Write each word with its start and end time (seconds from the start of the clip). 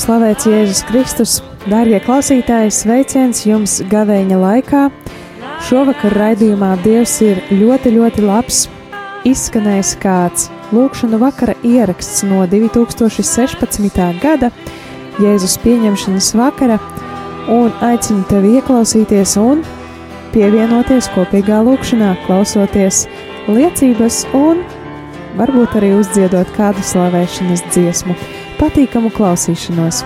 Slavēts 0.00 0.46
Jēzus 0.48 0.78
Kristus, 0.88 1.32
darbie 1.68 1.98
klausītāji, 2.00 2.70
sveiciens 2.72 3.42
jums 3.44 3.74
gavēņa 3.90 4.38
laikā. 4.40 4.86
Šovakar 5.66 6.16
raidījumā 6.16 6.70
Dievs 6.80 7.18
ir 7.26 7.42
ļoti, 7.52 7.92
ļoti 7.98 8.24
labs. 8.24 8.62
Izskanējis 9.28 9.92
kāds 10.00 10.48
lūkšanu 10.72 11.20
vakara 11.20 11.52
ieraksts 11.60 12.24
no 12.24 12.46
2016. 12.48 14.00
gada 14.24 14.48
Jēzus 15.20 15.58
pieņemšanas 15.66 16.32
vakara 16.40 16.80
un 17.52 17.68
aicinu 17.84 18.24
tevi 18.32 18.56
ieklausīties 18.56 19.36
un 19.42 19.60
pievienoties 20.32 21.12
kopīgā 21.12 21.60
lūkšanā, 21.68 22.14
klausoties 22.24 23.04
liecības 23.52 24.24
un 24.32 24.64
varbūt 25.36 25.82
arī 25.82 25.98
uzdziedot 26.00 26.56
kādu 26.56 26.88
slavēšanas 26.94 27.68
dziesmu 27.68 28.16
patīkamu 28.60 29.08
klausīšanos! 29.16 30.04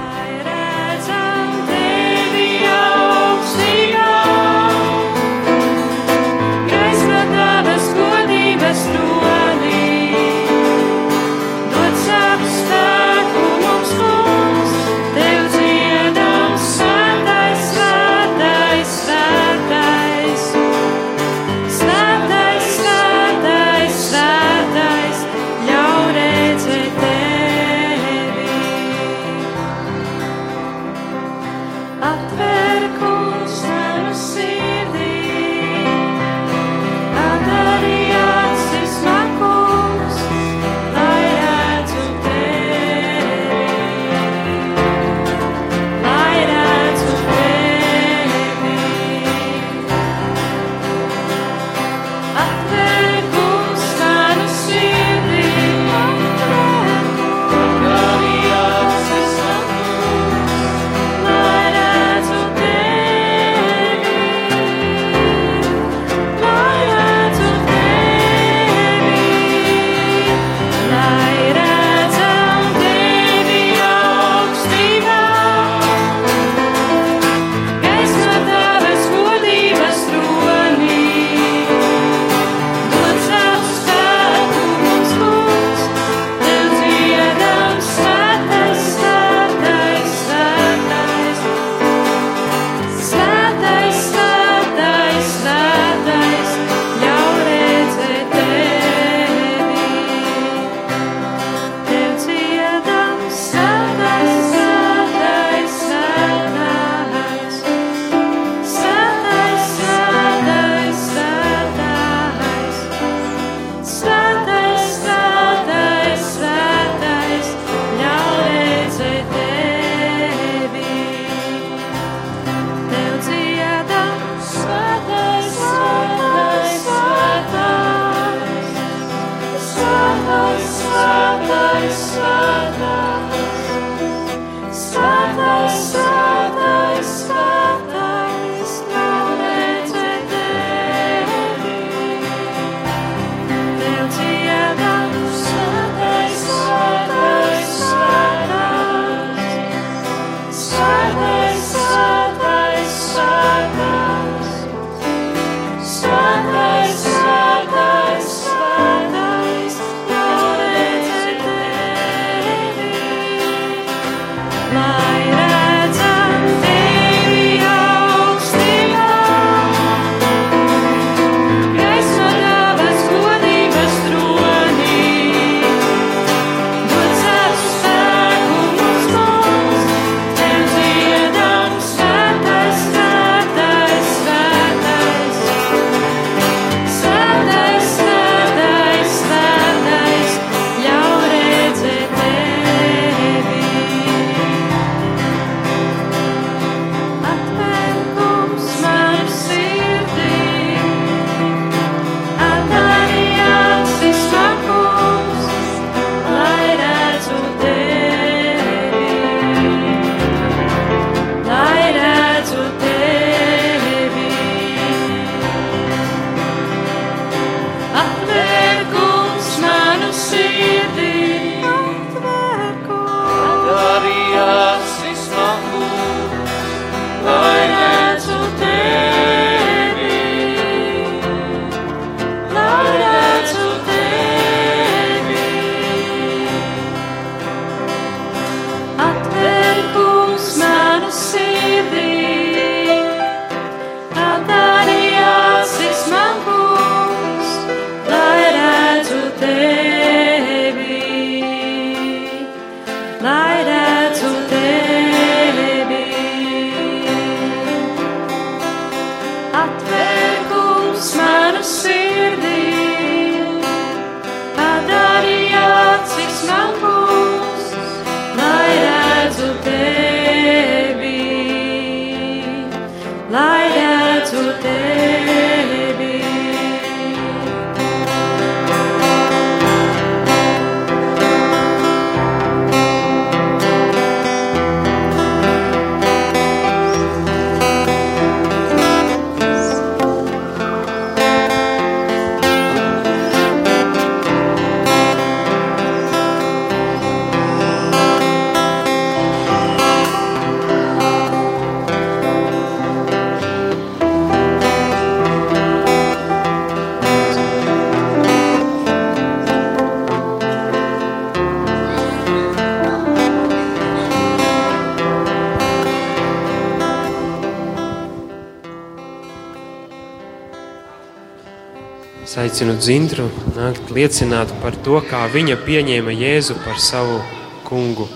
Aicinu 322.40 322.74
dzintru 322.78 323.28
nākt 323.54 323.90
liecināt 323.94 324.50
par 324.62 324.74
to, 324.82 324.96
kā 325.06 325.24
viņa 325.30 325.54
pieņēma 325.62 326.14
Jēzu 326.14 326.56
par 326.64 326.80
savu 326.82 327.20
kungu. 327.66 328.06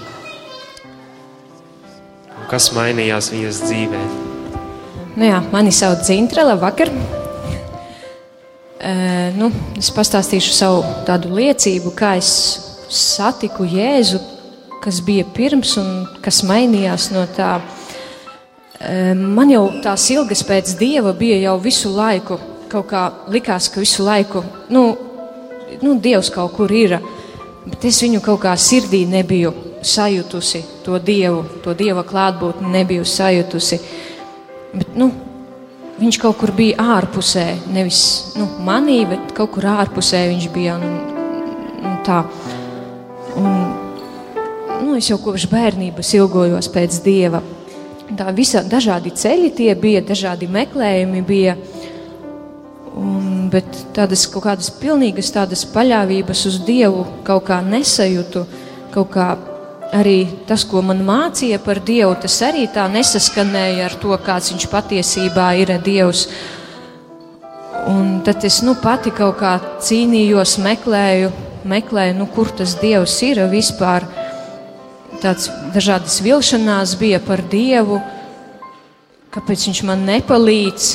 Un 2.35 2.49
kas 2.51 2.71
mainījās 2.75 3.31
viņas 3.35 3.61
dzīvē? 3.67 4.01
Nu 5.19 5.29
jā, 5.29 5.39
mani 5.53 5.71
sauc 5.75 6.03
Zintra, 6.07 6.45
labvakar. 6.49 6.91
E, 8.79 8.93
nu, 9.39 9.53
es 9.79 9.93
pastāstīšu 9.95 10.53
savu 10.57 10.83
tādu 11.07 11.33
liecību, 11.39 11.95
kā 11.95 12.17
es 12.19 12.33
satiku 12.91 13.67
Jēzu, 13.71 14.19
kas 14.83 15.03
bija 15.05 15.27
pirms 15.35 15.77
un 15.79 16.07
kas 16.25 16.43
mainījās 16.49 17.11
no 17.15 17.27
tā. 17.39 17.59
E, 18.79 19.15
man 19.15 19.51
jau 19.55 19.67
tās 19.83 20.11
ilgas 20.15 20.43
pēc 20.47 20.75
Dieva 20.79 21.15
bija 21.15 21.39
jau 21.49 21.59
visu 21.63 21.95
laiku, 21.95 22.39
kaut 22.71 22.89
kā 22.91 23.05
likās, 23.33 23.71
ka 23.73 23.81
visu 23.83 24.05
laiku, 24.07 24.43
nu, 24.75 24.85
nu 25.83 25.95
Dievs 26.03 26.31
kaut 26.35 26.55
kur 26.57 26.73
ir, 26.73 26.99
bet 27.69 27.89
es 27.89 28.03
viņu 28.05 28.21
kaut 28.25 28.43
kā 28.45 28.55
sirdī 28.57 29.05
nebiju 29.09 29.55
sajutusi, 29.83 30.65
to 30.85 30.99
Dievu, 30.99 31.45
to 31.65 31.75
Dieva 31.77 32.05
klātbūtni 32.07 32.71
nebiju 32.73 33.07
sajutusi. 33.07 33.81
Bet, 34.75 34.95
nu, 34.99 35.11
viņš 35.99 36.19
kaut 36.23 36.39
kur 36.41 36.53
bija 36.57 36.85
ārpusē, 36.99 37.47
nevis 37.73 38.03
nu, 38.39 38.49
manī, 38.65 39.01
bet 39.09 39.33
kaut 39.37 39.55
kur 39.57 39.69
ārpusē 39.71 40.25
viņš 40.33 40.49
bija. 40.55 40.79
Un, 40.79 40.99
un 41.83 42.01
tā. 42.07 42.23
Un, 43.39 43.49
nu, 44.85 44.97
es 44.99 45.09
jau 45.11 45.19
kopš 45.23 45.49
bērnības 45.51 46.15
ilgojos 46.19 46.71
pēc 46.75 47.01
dieva. 47.05 47.43
Tā 48.19 48.33
visā 48.33 48.63
dažādi 48.65 49.13
ceļi 49.13 49.51
tie 49.57 49.75
bija, 49.79 50.03
dažādi 50.07 50.49
meklējumi 50.51 51.25
bija. 51.29 51.59
Un, 52.99 53.47
bet 53.53 53.67
tādas 53.95 54.25
kaut 54.31 54.49
kādas 54.49 54.73
pilnīgas 54.75 55.31
tādas 55.35 55.63
paļāvības 55.71 56.47
uz 56.51 56.59
Dievu 56.67 57.05
kaut 57.27 57.47
kā 57.47 57.61
nesajūtu. 57.63 58.43
Kaut 58.95 59.13
kā 59.15 59.29
arī 59.95 60.27
tas, 60.49 60.65
ko 60.69 60.83
man 60.85 61.05
mācīja 61.07 61.61
par 61.63 61.81
Dievu, 61.85 62.17
tas 62.21 62.41
arī 62.45 62.67
tā 62.73 62.89
nesaskanēja 62.91 63.87
ar 63.87 63.97
to, 64.03 64.15
kāds 64.25 64.53
viņš 64.53 64.69
patiesībā 64.73 65.51
ir 65.63 65.75
Dievs. 65.85 66.27
Un 67.89 68.19
tad 68.27 68.45
es 68.45 68.61
nu, 68.67 68.75
pati 68.83 69.13
kaut 69.15 69.39
kā 69.41 69.55
cīnījos, 69.85 70.59
meklēju, 70.65 71.31
meklēju 71.69 72.17
nu, 72.19 72.27
kur 72.35 72.51
tas 72.59 72.75
Dievs 72.81 73.15
ir 73.25 73.45
vispār. 73.53 74.07
Tāds 75.23 75.49
dažādas 75.75 76.19
vilšanās 76.23 76.97
bija 76.99 77.21
par 77.23 77.43
Dievu, 77.51 78.01
kāpēc 79.35 79.69
viņš 79.69 79.85
man 79.87 80.05
nepalīdz, 80.09 80.91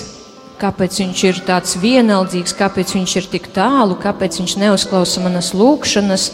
kāpēc 0.61 0.99
viņš 1.01 1.23
ir 1.29 1.39
tāds 1.47 1.77
vienaldzīgs, 1.81 2.55
kāpēc 2.57 2.93
viņš 2.95 3.15
ir 3.19 3.29
tik 3.31 3.49
tālu, 3.55 3.97
kāpēc 3.99 4.39
viņš 4.41 4.55
neuzklausa 4.61 5.23
manas 5.23 5.51
lūgšanas, 5.57 6.27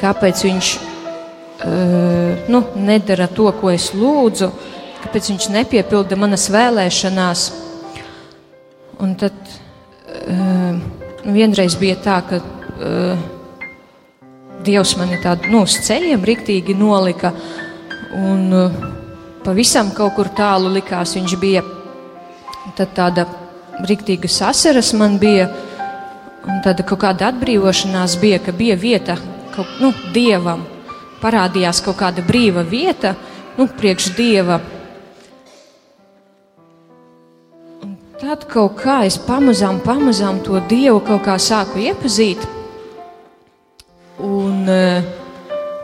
kāpēc 0.00 0.42
viņš 0.46 0.72
uh, 0.76 2.48
nu, 2.52 2.62
nedara 2.76 3.28
to, 3.32 3.48
ko 3.60 3.72
es 3.72 3.92
lūdzu, 3.96 4.50
kāpēc 5.04 5.30
viņš 5.32 5.48
nepiepilda 5.54 6.18
manas 6.20 6.48
vēlēšanās. 6.52 7.46
Un 9.04 9.14
tad 9.20 9.36
uh, 9.46 10.76
vienreiz 11.24 11.76
bija 11.80 11.96
tā, 12.04 12.20
ka 12.28 12.42
uh, 12.42 13.32
Dievs 14.66 14.96
mani 14.98 15.20
tādu 15.22 15.50
nu, 15.52 15.62
uz 15.62 15.76
ceļiem 15.86 16.24
riktīgi 16.26 16.74
nolika, 16.74 17.30
un 18.18 18.46
uh, 18.50 18.78
pavisam 19.44 19.92
kaut 19.94 20.16
kur 20.16 20.32
tālu 20.34 20.72
likās 20.74 21.14
viņš 21.14 21.36
bija. 21.38 21.62
Tad 22.76 22.96
tāda 22.96 23.26
riktīga 23.84 24.28
sasaras 24.30 24.92
man 24.96 25.18
bija, 25.20 25.48
un 26.46 26.62
tāda 26.64 26.84
kaut 26.86 27.02
kāda 27.04 27.30
atbrīvošanās 27.32 28.16
bija, 28.22 28.38
ka 28.42 28.54
bija 28.56 28.76
vieta 28.80 29.18
kaut, 29.54 29.78
nu, 29.82 29.92
dievam. 30.14 30.64
Parādījās 31.20 31.80
kaut 31.84 31.98
kāda 32.00 32.24
brīva 32.24 32.64
vieta, 32.68 33.14
nu, 33.56 33.66
priekš 33.66 34.10
dieva. 34.16 34.60
Un 37.82 37.96
tad 38.20 38.44
kaut 38.52 38.76
kā 38.82 39.00
es 39.08 39.16
pamazām, 39.18 39.80
pamazām 39.84 40.42
to 40.44 40.60
dievu 40.68 41.00
kaut 41.06 41.24
kā 41.26 41.38
sāku 41.40 41.80
iepazīt. 41.88 42.44
Un 44.22 44.68
uh, 44.68 45.08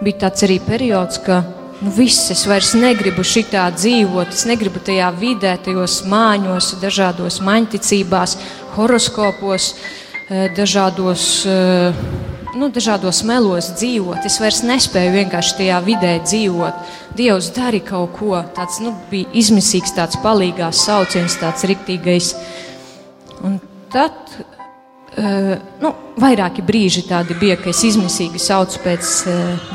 bija 0.05 0.27
tāds 0.27 0.45
arī 0.47 0.61
periods, 0.65 1.21
ka 1.25 1.43
nu, 1.83 1.91
viss, 1.91 2.31
es 2.31 2.45
vairs 2.47 2.73
negribu 2.79 3.25
šitā 3.27 3.65
dzīvot, 3.75 4.31
es 4.35 4.45
negribu 4.47 4.81
tajā 4.85 5.09
vidē, 5.19 5.57
tajos 5.65 6.03
māņos, 6.09 6.77
dažādos 6.83 7.41
maņticībās, 7.43 8.37
horoskopos, 8.77 9.75
eh, 10.29 10.49
dažādos, 10.57 11.45
eh, 11.47 11.93
nu, 12.55 12.71
dažādos 12.71 13.25
melos 13.25 13.73
dzīvot. 13.75 14.25
Es 14.25 14.39
vairs 14.39 14.63
nespēju 14.63 15.17
vienkārši 15.19 15.59
tajā 15.59 15.83
vidē 15.83 16.15
dzīvot. 16.23 16.75
Dievs 17.17 17.51
dari 17.51 17.81
kaut 17.81 18.17
ko, 18.17 18.45
tāds 18.55 18.81
nu, 18.81 18.95
bija 19.11 19.27
izmisīgs, 19.35 19.95
tāds 19.97 20.17
palīgās 20.23 20.87
sauciens, 20.87 21.37
tāds 21.37 21.65
riktīgais. 21.65 22.35
Un 23.43 23.61
tad 23.91 24.13
Uh, 25.13 25.59
nu, 25.77 25.91
vairāki 26.17 26.63
brīži 26.65 27.03
tādi 27.05 27.35
bija, 27.37 27.59
ka 27.61 27.69
es 27.69 27.83
izmisīgi 27.85 28.39
saucu 28.41 28.79
pēc 28.81 29.11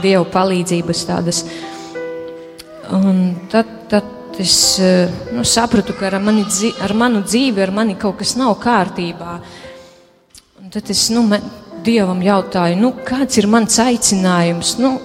dieva 0.01 0.25
palīdzības. 0.25 1.03
Tādas. 1.05 1.43
Un 2.95 3.35
tad, 3.51 3.67
tad 3.91 4.37
es 4.39 4.77
uh, 4.79 5.09
nu, 5.35 5.43
sapratu, 5.43 5.95
ka 5.97 6.07
ar, 6.07 6.19
mani, 6.23 6.45
ar 6.83 6.93
manu 6.95 7.23
dzīvi, 7.25 7.61
ar 7.65 7.73
mani 7.75 7.97
kaut 7.99 8.21
kas 8.21 8.37
nav 8.39 8.55
kārtībā. 8.63 9.33
Un 10.61 10.71
tad 10.71 10.87
es 10.93 11.07
nu, 11.11 11.25
me, 11.27 11.41
dievam 11.83 12.21
jautāju, 12.23 12.79
nu, 12.79 12.93
kāds 13.07 13.41
ir 13.41 13.49
mans 13.51 13.75
aicinājums. 13.83 14.77
Nu, 14.79 14.95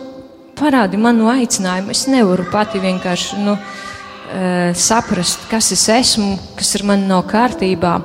parādi 0.58 1.00
manu 1.00 1.26
aicinājumu. 1.32 1.90
Es 1.90 2.06
nevaru 2.10 2.46
pati 2.52 2.82
vienkārši 2.82 3.42
nu, 3.42 3.58
uh, 3.58 4.70
saprast, 4.78 5.48
kas 5.50 5.72
es 5.74 5.88
esmu, 5.90 6.36
kas 6.58 6.76
ar 6.78 6.86
mani 6.92 7.10
nav 7.10 7.26
kārtībā. 7.30 7.98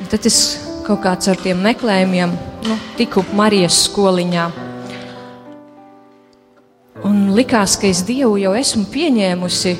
Un 0.00 0.08
Tad 0.10 0.24
es 0.26 0.42
kaut 0.86 1.04
kāds 1.04 1.28
ar 1.30 1.38
tiem 1.38 1.60
meklējumiem 1.62 2.32
nu, 2.66 2.82
tiku 2.96 3.22
Marijas 3.36 3.84
skoliņā. 3.86 4.71
Un 7.00 7.30
likās, 7.32 7.78
ka 7.80 7.88
es 7.88 8.02
Dievu 8.04 8.36
jau 8.36 8.52
esmu 8.52 8.84
pieņēmusi, 8.92 9.70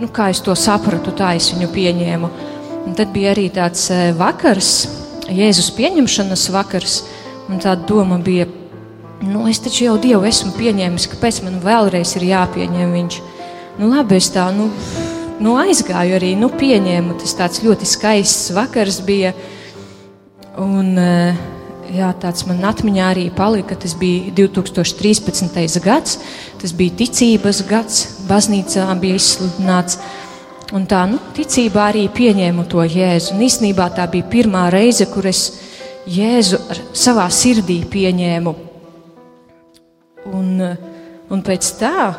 nu, 0.00 0.08
kā 0.08 0.30
es 0.32 0.40
to 0.40 0.54
sapratu, 0.56 1.12
tā 1.12 1.34
es 1.36 1.50
viņu 1.52 1.68
pieņēmu. 1.74 2.30
Un 2.86 2.94
tad 2.96 3.12
bija 3.12 3.34
arī 3.34 3.50
tāds 3.52 3.90
eh, 3.92 4.08
vakars, 4.16 4.70
Jēzus 5.26 5.68
pieņemšanas 5.76 6.44
vakars, 6.54 7.00
un 7.50 7.60
tā 7.60 7.74
doma 7.76 8.16
bija, 8.22 8.46
nu, 9.26 9.44
es 9.50 9.60
taču 9.60 9.84
jau 9.84 9.96
Dievu 10.00 10.24
esmu 10.28 10.54
pieņēmis, 10.56 11.08
kāpēc 11.12 11.42
man 11.44 11.58
vēlreiz 11.64 12.14
ir 12.16 12.28
jāpieņem 12.30 12.94
viņš. 12.94 13.18
Nu, 13.76 13.90
labi, 13.90 14.16
es 14.16 14.30
tā, 14.32 14.46
nu, 14.56 14.70
nu 15.44 15.58
aizgāju 15.60 16.16
arī, 16.16 16.32
nu, 16.40 16.48
pieņēmu. 16.48 17.18
Tas 17.20 17.36
tāds 17.36 17.60
ļoti 17.66 17.90
skaists 17.90 18.54
vakars 18.56 19.02
bija. 19.04 19.34
Un, 20.56 20.94
eh, 20.96 21.36
jā, 21.94 22.08
tāds 22.20 22.46
man 22.48 22.64
atmiņā 22.66 23.08
arī 23.12 23.26
palika. 23.34 23.76
Tas 23.78 23.94
bija 23.98 24.32
2013. 24.36 25.80
gads, 25.84 26.18
tas 26.60 26.74
bija 26.76 26.96
ticības 27.02 27.62
gads, 27.68 28.00
baznīcā 28.28 28.86
bija 29.00 29.18
izsludināts. 29.20 30.00
Un 30.74 30.86
tā 30.90 31.04
nu, 31.06 31.20
ticībā 31.36 31.90
arī 31.92 32.08
pieņēmu 32.10 32.64
to 32.70 32.82
jēzu. 32.82 33.36
Un 33.36 33.44
īsnībā 33.46 33.86
tā 33.94 34.08
bija 34.10 34.26
pirmā 34.32 34.66
reize, 34.74 35.06
kur 35.12 35.28
es 35.30 35.44
jēzu 36.10 36.58
savā 36.96 37.28
sirdī 37.30 37.82
pieņēmu. 37.90 38.56
Un, 40.34 40.50
un 41.30 41.46
pēc 41.46 41.70
tā 41.78 42.10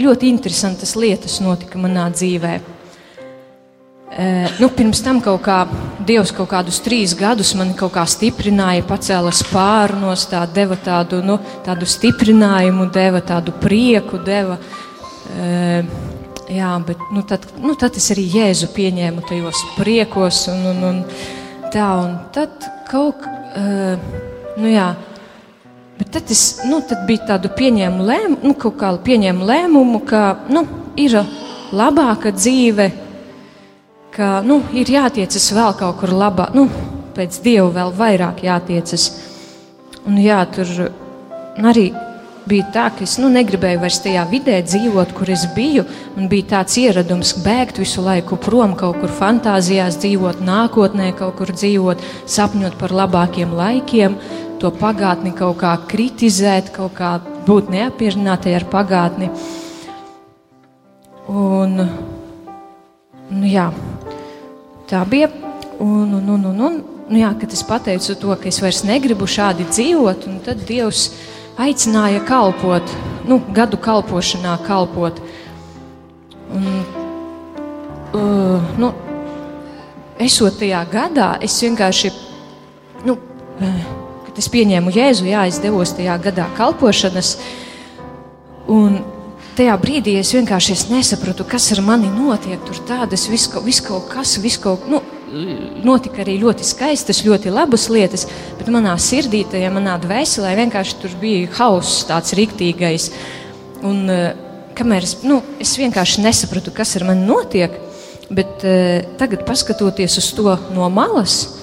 ļoti 0.00 0.30
interesantas 0.32 0.96
lietas 0.98 1.38
notika 1.44 1.78
manā 1.78 2.08
dzīvēm. 2.10 2.79
Nu, 4.58 4.66
pirms 4.74 5.04
tam 5.06 5.20
kaut 5.22 5.44
kā 5.44 5.60
Dievs 6.02 6.32
kaut 6.34 6.48
kādus 6.50 6.80
trīs 6.82 7.12
gadus 7.14 7.52
man 7.54 7.70
kaut 7.78 7.92
kā 7.94 8.02
stiprināja, 8.10 8.82
pacēla 8.88 9.30
spārnos, 9.36 10.24
tā 10.30 10.40
deva 10.50 10.74
tādu, 10.74 11.20
nu, 11.22 11.36
tādu 11.62 11.86
stiprinājumu, 11.86 12.88
deva 12.90 13.20
tādu 13.22 13.54
prieku, 13.62 14.18
deva. 14.26 14.56
E, 15.30 15.84
jā, 16.50 16.70
bet 16.88 17.04
nu, 17.14 17.22
tad, 17.28 17.46
nu, 17.62 17.76
tad 17.78 18.00
es 18.00 18.10
arī 18.10 18.24
Jēzu 18.32 18.72
pieņēmu 18.74 19.22
tajos 19.28 19.60
priekos 19.76 20.40
un, 20.50 20.64
un, 20.72 20.82
un 20.88 20.98
tā, 21.70 21.86
un 22.00 22.16
tad 22.34 22.66
kaut 22.90 23.22
kā, 23.22 23.36
e, 23.54 23.94
nu 24.58 24.74
jā, 24.74 24.88
Bet 26.00 26.14
tad, 26.14 26.30
es, 26.32 26.62
nu, 26.64 26.78
tad 26.88 27.02
bija 27.04 27.26
tāda 27.28 27.50
pieņēmuma 27.52 28.04
lēmuma, 28.08 28.38
nu, 28.48 28.54
kaut 28.56 28.78
kā 28.80 28.88
pieņēma 29.04 29.44
lēmumu, 29.44 29.98
ka 30.08 30.22
nu, 30.48 30.62
ir 30.96 31.18
labāka 31.76 32.32
dzīve, 32.32 32.86
ka 34.20 34.42
nu, 34.44 34.60
ir 34.76 34.90
jātiecas 34.92 35.48
vēl 35.56 35.72
kaut 35.80 35.96
kur 36.02 36.12
labā, 36.12 36.50
nu, 36.52 36.66
pēc 37.16 37.40
dieva 37.44 37.70
vēl 37.78 37.96
vairāk 37.96 38.44
jātiecas. 38.44 39.08
Un 40.08 40.20
jā, 40.20 40.42
tur 40.52 40.68
arī 41.70 41.88
bija 42.50 42.66
tā, 42.74 42.86
ka 42.92 43.04
es 43.06 43.16
nu, 43.20 43.30
negribēju 43.32 43.80
vairs 43.82 44.00
tajā 44.04 44.24
vidē 44.30 44.58
dzīvot, 44.66 45.14
kur 45.16 45.30
es 45.32 45.46
biju. 45.54 45.86
Man 46.16 46.28
bija 46.32 46.50
tāds 46.54 46.76
ieradums 46.80 47.32
bēgt 47.44 47.80
visu 47.80 48.04
laiku 48.04 48.38
prom, 48.40 48.74
kaut 48.78 49.00
kur 49.00 49.12
fantāzijās 49.20 49.98
dzīvot, 50.02 50.42
nākotnē 50.44 51.12
kaut 51.18 51.38
kur 51.40 51.52
dzīvot, 51.54 52.04
sapņot 52.28 52.76
par 52.80 52.94
labākiem 53.02 53.54
laikiem, 53.56 54.18
to 54.60 54.72
pagātni 54.76 55.32
kaut 55.36 55.60
kā 55.62 55.76
kritizēt, 55.88 56.72
kaut 56.76 56.96
kā 56.98 57.16
būt 57.48 57.72
neapmierinātai 57.72 58.56
ar 58.58 58.68
pagātni. 58.72 59.30
Un, 61.30 61.76
nu, 63.30 63.46
jā, 63.46 63.70
tā 64.90 65.02
bija. 65.08 65.30
Un, 65.80 66.14
un, 66.14 66.28
un, 66.28 66.44
un, 66.50 66.62
un, 66.66 66.78
nu, 67.08 67.18
jā, 67.18 67.30
kad 67.40 67.52
es 67.54 67.62
pateicu 67.66 68.16
to, 68.20 68.34
ka 68.36 68.50
es 68.50 68.60
vairs 68.60 68.82
negribu 68.84 69.28
šādi 69.30 69.64
dzīvot, 69.70 70.26
tad 70.44 70.64
Dievs 70.68 71.08
aicināja 71.60 72.20
kalpot, 72.28 72.92
nu, 73.28 73.40
gadu 73.56 73.80
kalpošanā, 73.80 74.58
kalpot. 74.66 75.22
Un, 76.50 76.66
uh, 78.16 78.74
nu, 78.80 78.92
esot 80.20 80.58
tajā 80.60 80.82
gadā, 80.92 81.30
es 81.44 81.56
vienkārši, 81.64 82.12
nu, 83.08 83.16
uh, 83.16 83.80
kad 84.26 84.42
es 84.42 84.50
pieņēmu 84.52 84.92
Jēzu, 84.94 85.30
jā, 85.30 85.46
es 85.48 85.62
devos 85.62 85.94
tajā 85.96 86.18
gadā 86.28 86.48
kalpošanas. 86.58 87.36
Un 88.70 89.00
tajā 89.56 89.76
brīdī 89.80 90.16
es 90.20 90.32
vienkārši 90.34 90.74
es 90.76 90.84
nesapratu, 90.90 91.44
kas 91.48 91.70
ar 91.74 91.82
mani 91.86 92.10
notiek. 92.12 92.60
Tur 92.66 92.78
tādas 92.88 93.28
vis, 93.30 93.48
kaut- 93.48 93.64
vis 93.64 93.80
kaut 93.80 94.08
kas, 94.08 94.36
vis 94.38 94.58
kaut 94.58 94.88
nu, 94.90 95.00
notika 95.84 96.22
arī 96.24 96.36
ļoti 96.42 96.66
skaistas, 96.66 97.22
ļoti 97.26 97.52
labas 97.54 97.88
lietas, 97.92 98.26
bet 98.58 98.70
manā 98.72 98.96
sirdī, 98.98 99.44
tajā 99.46 99.70
manā 99.72 99.96
dvēselē 100.02 100.56
vienkārši 100.58 100.98
tur 101.00 101.10
bija 101.20 101.48
hauss, 101.58 102.04
tāds 102.08 102.34
rīktīgais. 102.34 103.10
Un, 103.82 104.10
eh, 104.10 104.34
kamēr 104.74 105.02
es, 105.02 105.16
nu, 105.22 105.42
es 105.60 105.76
vienkārši 105.78 106.24
nesapratu, 106.24 106.72
kas 106.74 106.96
ar 106.96 107.04
mani 107.04 107.26
notiek, 107.26 107.70
bet 108.30 108.64
eh, 108.64 109.02
tagad, 109.18 109.46
skatoties 109.46 110.18
uz 110.18 110.32
to 110.32 110.58
no 110.74 110.88
malas, 110.90 111.56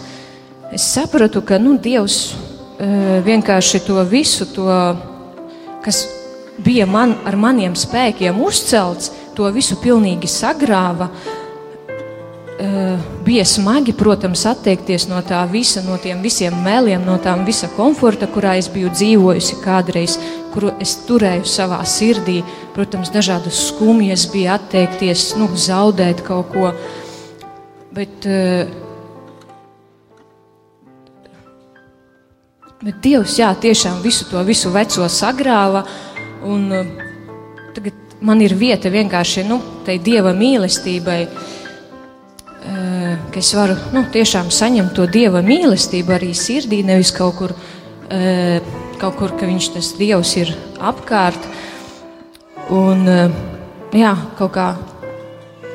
es 0.72 0.84
sapratu, 0.84 1.42
ka 1.42 1.58
nu, 1.58 1.78
Dievs 1.78 2.34
eh, 2.80 3.22
vienkārši 3.26 3.86
to 3.86 4.04
visu, 4.04 4.46
to, 4.46 4.68
kas 5.84 6.06
bija 6.64 6.86
man, 6.90 7.16
ar 7.26 7.36
maniem 7.36 7.76
spēkiem 7.78 8.40
uzcelts, 8.44 9.12
to 9.38 9.50
visu 9.54 9.78
pilnīgi 9.82 10.30
sagrāva. 10.32 11.12
Eh, 12.60 12.98
Bija 13.28 13.44
smagi, 13.46 13.92
protams, 13.94 14.46
atteikties 14.48 15.04
no 15.10 15.20
tā 15.22 15.42
visa, 15.52 15.82
no 15.84 15.98
tiem 16.00 16.22
visiem 16.24 16.54
mēliem, 16.64 17.04
no 17.06 17.18
tām 17.20 17.44
visa 17.46 17.68
komforta, 17.76 18.26
kurā 18.32 18.54
es 18.58 18.70
biju 18.72 18.88
dzīvojusi 18.94 19.58
kādreiz, 19.66 20.16
kuru 20.54 20.72
es 20.82 20.96
turēju 21.10 21.44
savā 21.44 21.82
sirdī. 21.84 22.38
Protams, 22.74 23.12
dažādas 23.12 23.60
skumjas 23.68 24.24
bija 24.32 24.56
atteikties, 24.56 25.34
nu, 25.38 25.50
zaudēt 25.54 26.24
kaut 26.24 26.54
ko. 26.54 26.72
Bet, 27.92 28.26
eh, 28.26 28.72
bet 32.82 33.04
Dievs, 33.04 33.38
jā, 33.38 33.52
tiešām 33.54 34.02
visu 34.02 34.32
to 34.32 34.42
visu 34.48 34.72
veco 34.72 35.06
sagrāva. 35.12 35.84
Un, 36.44 36.72
eh, 36.72 36.86
tagad 37.74 37.94
man 38.22 38.42
ir 38.42 38.54
vieta 38.58 38.90
vienkārši 38.94 39.46
nu, 39.48 39.60
tai 39.86 39.98
Dieva 39.98 40.34
mīlestībai, 40.38 41.22
eh, 41.28 43.18
ka 43.32 43.40
es 43.40 43.54
varu 43.54 43.78
nu, 43.94 44.04
tiešām 44.14 44.52
saņemt 44.54 44.94
to 44.94 45.08
Dieva 45.08 45.42
mīlestību 45.42 46.14
arī 46.14 46.34
sirdī, 46.38 46.84
nevis 46.86 47.12
kaut 47.12 47.36
kur, 47.38 47.54
eh, 48.10 48.62
kaut 49.00 49.18
kur 49.18 49.30
ka 49.30 49.46
Viņš 49.46 49.74
tas 49.74 49.94
Dievs 49.94 50.38
ir 50.38 50.56
apkārt. 50.80 51.40
Un, 52.70 53.06
jā, 53.94 54.18
kaut 54.38 54.52
kā 54.52 54.76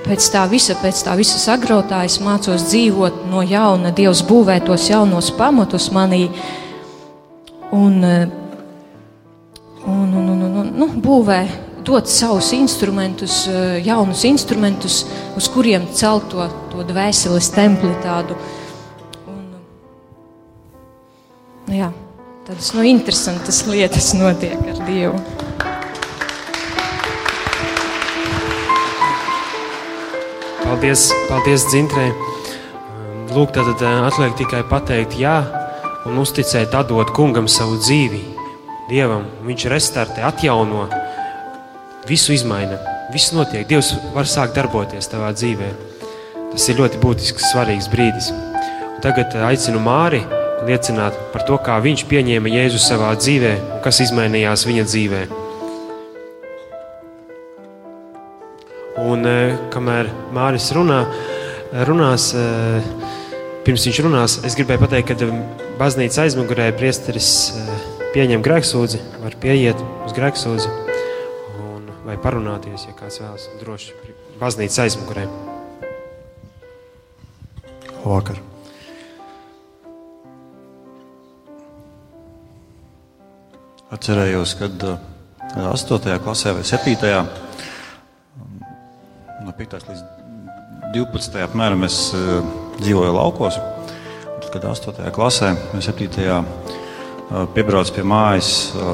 pēc 0.04 0.30
tā 0.30 0.48
visa, 0.50 0.74
pēc 0.74 1.04
tā 1.06 1.16
visa 1.16 1.38
sagrautā 1.38 2.04
es 2.04 2.18
mācos 2.18 2.68
dzīvot 2.68 3.30
no 3.30 3.40
jauna, 3.40 3.92
Dievs 3.94 4.22
būvē 4.22 4.64
tos 4.64 4.88
jaunos 4.88 5.30
pamatus 5.30 5.90
manī. 5.90 6.30
Un, 7.72 8.04
un, 10.62 10.72
nu, 10.78 10.88
būvē, 11.02 11.40
dot 11.86 12.10
savus 12.10 12.52
instrumentus, 12.56 13.42
eh, 13.50 13.80
jaunus 13.86 14.24
instrumentus, 14.28 15.02
uz 15.36 15.48
kuriem 15.50 15.88
celt 15.94 16.30
to, 16.30 16.46
to 16.72 16.86
dvēseles 16.86 17.50
templi 17.54 17.92
tādu. 18.04 18.38
Un, 19.26 19.40
nu, 21.66 21.74
jā, 21.76 21.90
tādas 22.46 22.72
nu, 22.76 22.86
interesantas 22.86 23.64
lietas 23.68 24.12
notiek 24.18 24.60
ar 24.74 24.84
Dievu. 24.86 25.18
Paldies, 30.62 31.10
paldies 31.28 31.66
Dzintrē. 31.68 32.12
Lūk, 33.32 33.52
tad 33.56 33.74
eh, 33.74 33.98
atliek 34.06 34.38
tikai 34.38 34.62
pateikt 34.68 35.18
jā 35.20 35.40
un 36.08 36.18
uzticēt, 36.18 36.74
atdot 36.74 37.12
kungam 37.14 37.48
savu 37.50 37.78
dzīvi. 37.78 38.31
Dievam 38.92 39.22
viņš 39.46 39.62
restartē, 39.72 40.20
atjauno, 40.28 40.82
visu 42.04 42.34
izmaina, 42.34 42.76
viss 43.08 43.32
notiek. 43.32 43.64
Dievs 43.64 43.94
var 44.12 44.28
sākt 44.28 44.52
darboties 44.58 45.08
tavā 45.08 45.30
dzīvē. 45.32 45.70
Tas 46.52 46.66
ir 46.68 46.76
ļoti 46.76 47.00
būtisks, 47.00 47.46
svarīgs 47.54 47.88
brīdis. 47.88 48.28
Un 48.34 48.98
tagad 49.00 49.32
eh, 49.32 49.46
aicinu 49.48 49.80
Māri 49.80 50.20
liecināt 50.68 51.16
par 51.32 51.46
to, 51.48 51.56
kā 51.64 51.78
viņš 51.80 52.04
pieņēma 52.10 52.52
Jēzu 52.52 52.82
savā 52.84 53.14
dzīvē 53.16 53.54
un 53.62 53.80
kas 53.86 54.02
izmainījās 54.04 54.66
viņa 54.68 54.84
dzīvē. 54.90 55.22
Un 59.08 59.24
eh, 59.32 59.56
kamēr 59.72 60.12
Māris 60.36 60.68
runā, 60.76 61.00
runās, 61.88 62.28
eh, 62.36 62.92
pirms 63.64 63.88
viņš 63.88 64.04
runās, 64.04 64.36
es 64.44 64.60
gribēju 64.60 64.84
pateikt, 64.84 65.16
ka 65.16 65.32
baznīca 65.80 66.26
aizmugurē 66.26 66.74
priesteris 66.76 67.32
pieņem 68.12 68.42
grēksūdzi, 68.44 69.00
var 69.22 69.36
pieiet 69.40 69.78
uz 70.04 70.12
grēksūdzi 70.16 70.68
un 71.64 71.86
vai 72.04 72.18
parunāties, 72.20 72.84
ja 72.88 72.96
kāds 72.96 73.20
vēlas 73.22 73.48
droši 73.62 73.94
baznīca 74.40 74.84
aizmugurē. 74.84 75.24
Vakar. 78.02 78.40
Atcerējos, 83.92 84.56
kad 84.58 84.84
uh, 84.88 84.98
8. 85.56 86.18
klasē 86.24 86.56
vai 86.56 86.64
7. 86.64 86.96
no 89.42 89.56
5. 89.56 89.78
līdz 89.88 90.04
12. 90.92 91.40
apmēram 91.46 91.84
es 91.88 91.98
dzīvoju 92.82 93.16
laukos. 93.16 93.56
Tad, 93.56 94.48
kad 94.52 94.68
8. 94.74 95.10
klasē 95.14 95.54
vai 95.72 95.84
7. 95.84 96.81
Uh, 97.32 97.46
piebrauc 97.54 97.88
pie 97.96 98.04
mājas 98.06 98.72
uh, 98.76 98.92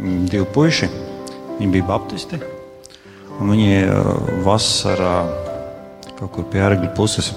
divi 0.00 0.46
puiši, 0.54 0.88
viņi 1.58 1.72
bija 1.74 1.88
baptisti. 1.88 2.40
Viņi 3.36 3.72
uh, 3.84 4.08
vasarā 4.46 5.16
kaut 6.16 6.32
kur 6.32 6.48
pie 6.48 6.64
ārgļu 6.64 6.94
puses 6.96 7.34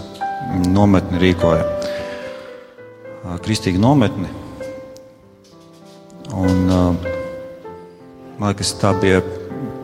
nometni 0.72 1.20
rīkoja. 1.20 1.66
Kristīga 3.44 3.82
nometni. 3.84 4.30
Un, 6.40 6.62
man 8.40 8.46
liekas, 8.48 8.72
tā 8.80 8.94
bija 8.98 9.20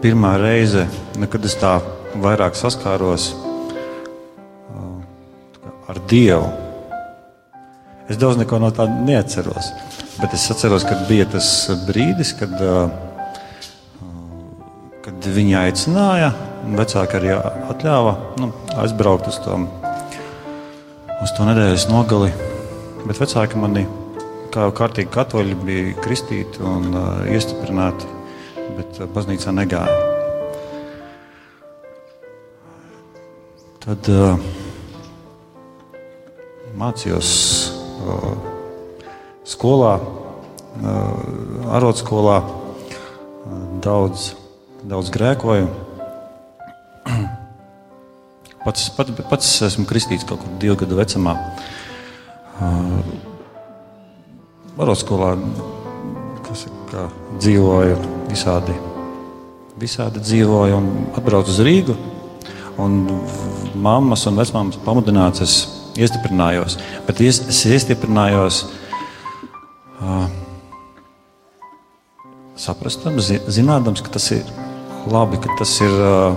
pirmā 0.01 0.37
reize, 0.39 0.85
nu, 1.19 1.27
kad 1.29 1.45
es 1.45 1.57
tā 1.59 1.75
vairāk 2.23 2.55
saskāros 2.57 3.33
ar 5.91 5.99
Dievu. 6.09 6.47
Es 8.09 8.19
daudz 8.21 8.39
no 8.39 8.71
tā 8.71 8.87
neatceros. 8.89 9.71
Bet 10.15 10.31
es 10.31 10.45
atceros, 10.47 10.85
ka 10.87 10.95
bija 11.09 11.25
tas 11.27 11.47
brīdis, 11.83 12.29
kad, 12.39 12.53
uh, 12.63 12.87
kad 15.03 15.27
viņi 15.35 15.57
aicināja, 15.59 16.29
un 16.63 16.77
vecāki 16.79 17.17
arī 17.19 17.33
atļāva 17.35 18.13
nu, 18.39 18.47
aizbraukt 18.79 19.27
uz 19.27 19.41
to, 19.43 19.59
uz 21.19 21.35
to 21.35 21.49
nedēļas 21.49 21.89
nogali. 21.91 22.31
Bet 23.03 23.19
vecāki 23.19 23.59
mani, 23.59 23.83
kā 24.55 24.69
kārtīgi 24.79 25.11
katoļi, 25.11 25.59
bija 25.67 25.99
kristīti 25.99 26.63
un 26.63 26.89
uh, 26.95 27.27
iestiprināti, 27.35 28.07
bet 28.79 29.03
baznīcā 29.11 29.51
negāja. 29.51 29.99
Tad 33.83 34.07
uh, 34.15 34.39
mācījos 36.79 37.29
uh, 37.99 38.54
skolā, 39.45 39.99
arotskolā, 41.71 42.39
daudz, 43.85 44.33
daudz 44.83 45.11
grēkoju. 45.13 45.69
Pats, 48.65 48.87
pats, 48.97 49.13
pats 49.29 49.49
esmu 49.67 49.83
kristīts 49.85 50.25
kaut 50.25 50.39
kur 50.41 50.53
divu 50.57 50.73
gadu 50.79 50.95
vecumā. 50.97 51.35
Arotskolā, 54.81 55.35
kā 56.89 57.03
dzīvoju 57.37 57.99
visādi, 58.31 58.73
visādi 59.77 60.23
dzīvoju 60.25 60.79
un 60.79 60.89
atbraucu 61.13 61.53
uz 61.53 61.61
Rīgu. 61.61 61.93
Un 62.81 62.97
mammas 63.77 64.25
un 64.25 64.41
vecmāmas 64.41 64.81
pamudināts, 64.81 65.45
es 65.45 65.53
iestiprinājos. 66.01 66.79
Bet 67.05 67.21
es, 67.21 67.43
es 67.45 67.61
iestiprinājos 67.69 68.63
uh, 68.65 68.73
saprastam, 72.59 73.19
zi, 73.23 73.39
zinādams, 73.47 74.03
ka 74.05 74.13
tas 74.15 74.27
ir 74.35 74.43
labi, 75.11 75.39
ka 75.41 75.55
tas 75.59 75.77
ir. 75.85 75.93
Uh, 75.93 76.35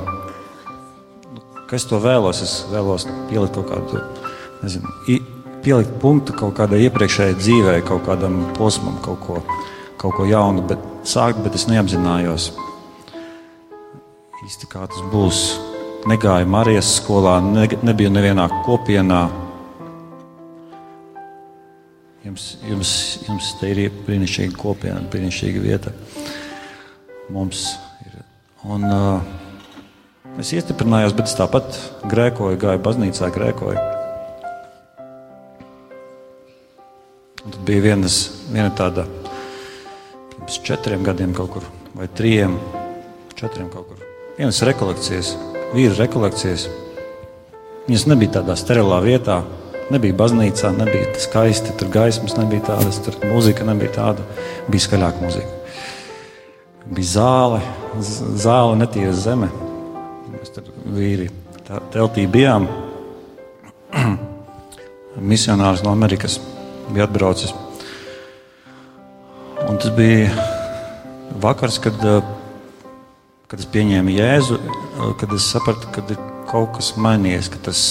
ka 1.69 1.77
es 1.77 1.89
to 1.89 2.01
vēlos. 2.03 2.43
Es 2.45 2.61
vēlos 2.73 3.09
pielikt 3.31 3.59
kaut 3.59 3.69
kādu, 3.73 4.05
nezinu, 4.63 4.95
pielikt 5.65 5.99
punktu 6.03 6.37
kaut 6.37 6.57
kādai 6.59 6.85
iepriekšējai 6.87 7.37
dzīvē, 7.43 7.75
kaut 7.89 8.07
kādam 8.09 8.41
posmam, 8.59 8.97
kaut 9.05 9.21
ko, 9.27 9.43
kaut 10.01 10.17
ko 10.17 10.29
jaunu, 10.29 10.65
bet 10.71 10.81
sākt, 11.09 11.43
bet 11.45 11.59
es 11.59 11.69
neapzinājos 11.71 12.53
īsti 14.49 14.69
kā 14.71 14.87
tas 14.89 15.03
būs. 15.13 15.43
Negāju 16.09 16.47
Marijas 16.49 16.95
skolā, 17.01 17.37
ne, 17.43 17.67
nebiju 17.85 18.11
nevienā 18.15 18.47
kopienā. 18.65 19.27
Jums, 22.27 22.57
jums, 22.67 22.93
jums 23.29 23.49
te 23.61 23.69
ir 23.71 23.93
brīnišķīga 24.03 24.57
kopiena, 24.59 25.05
brīnišķīga 25.13 25.61
vieta. 25.63 25.93
Mums 27.31 27.61
ir. 28.03 28.17
Un, 28.67 28.87
uh, 28.89 30.41
es 30.43 30.51
iestiprinājos, 30.57 31.15
bet 31.15 31.31
es 31.31 31.37
tāpat 31.39 31.79
grēkoju, 32.11 32.59
gāju 32.59 32.83
baznīcā, 32.83 33.31
grēkoju. 33.37 33.85
Un 37.45 37.55
tad 37.55 37.63
bija 37.69 37.85
vienas, 37.87 38.19
viena 38.51 38.73
tāda 38.75 39.07
pirms 40.35 40.59
četriem 40.67 41.07
gadiem 41.07 41.37
kaut 41.39 41.53
kur, 41.55 41.71
vai 41.95 42.11
trijiem, 42.19 42.59
četriem 43.39 43.71
kaut 43.71 43.93
kur. 43.93 44.03
Vienas 44.41 44.59
rekolekcijas, 44.67 45.37
vīru 45.71 45.95
rekolekcijas. 46.01 46.67
Viņas 47.87 48.09
nebija 48.11 48.41
tādā 48.41 48.59
sterilā 48.59 48.99
vietā, 49.07 49.39
nebija 49.93 50.17
baznīcā, 50.19 50.73
nebija 50.77 51.13
skaisti, 51.21 51.75
tur 51.79 51.91
gaismas 51.93 52.37
nebija 52.39 52.67
tādas, 52.69 53.01
tur 53.05 53.17
mūzika 53.25 53.67
nebija 53.69 53.93
tāda, 53.97 54.27
bija 54.69 54.85
skaļāka 54.85 55.25
mūzika. 55.25 55.55
Bija 56.89 57.11
zāle, 57.13 57.61
zāle 58.41 58.77
netīra 58.81 59.13
zeme. 59.17 59.51
Mēs 60.33 60.53
tur 60.55 60.69
vīri 60.95 61.29
tā- 61.67 61.83
teltī 61.93 62.27
bijām. 62.31 62.69
Misionārs 65.33 65.83
no 65.85 65.93
Amerikas 65.93 66.39
bija 66.93 67.09
atbraucis. 67.09 67.53
Un 69.69 69.77
tas 69.77 69.91
bija 69.97 70.31
vakars, 71.43 71.81
kad, 71.83 71.99
kad 73.51 73.61
es 73.61 73.69
pieņēmu 73.69 74.15
Jēzu, 74.15 74.61
kad 75.21 75.35
es 75.37 75.49
sapratu, 75.53 75.91
ka 75.93 76.05
ir 76.09 76.21
kaut 76.49 76.79
kas 76.79 76.95
mainījies, 76.97 77.51
ka 77.53 77.61
tas 77.69 77.83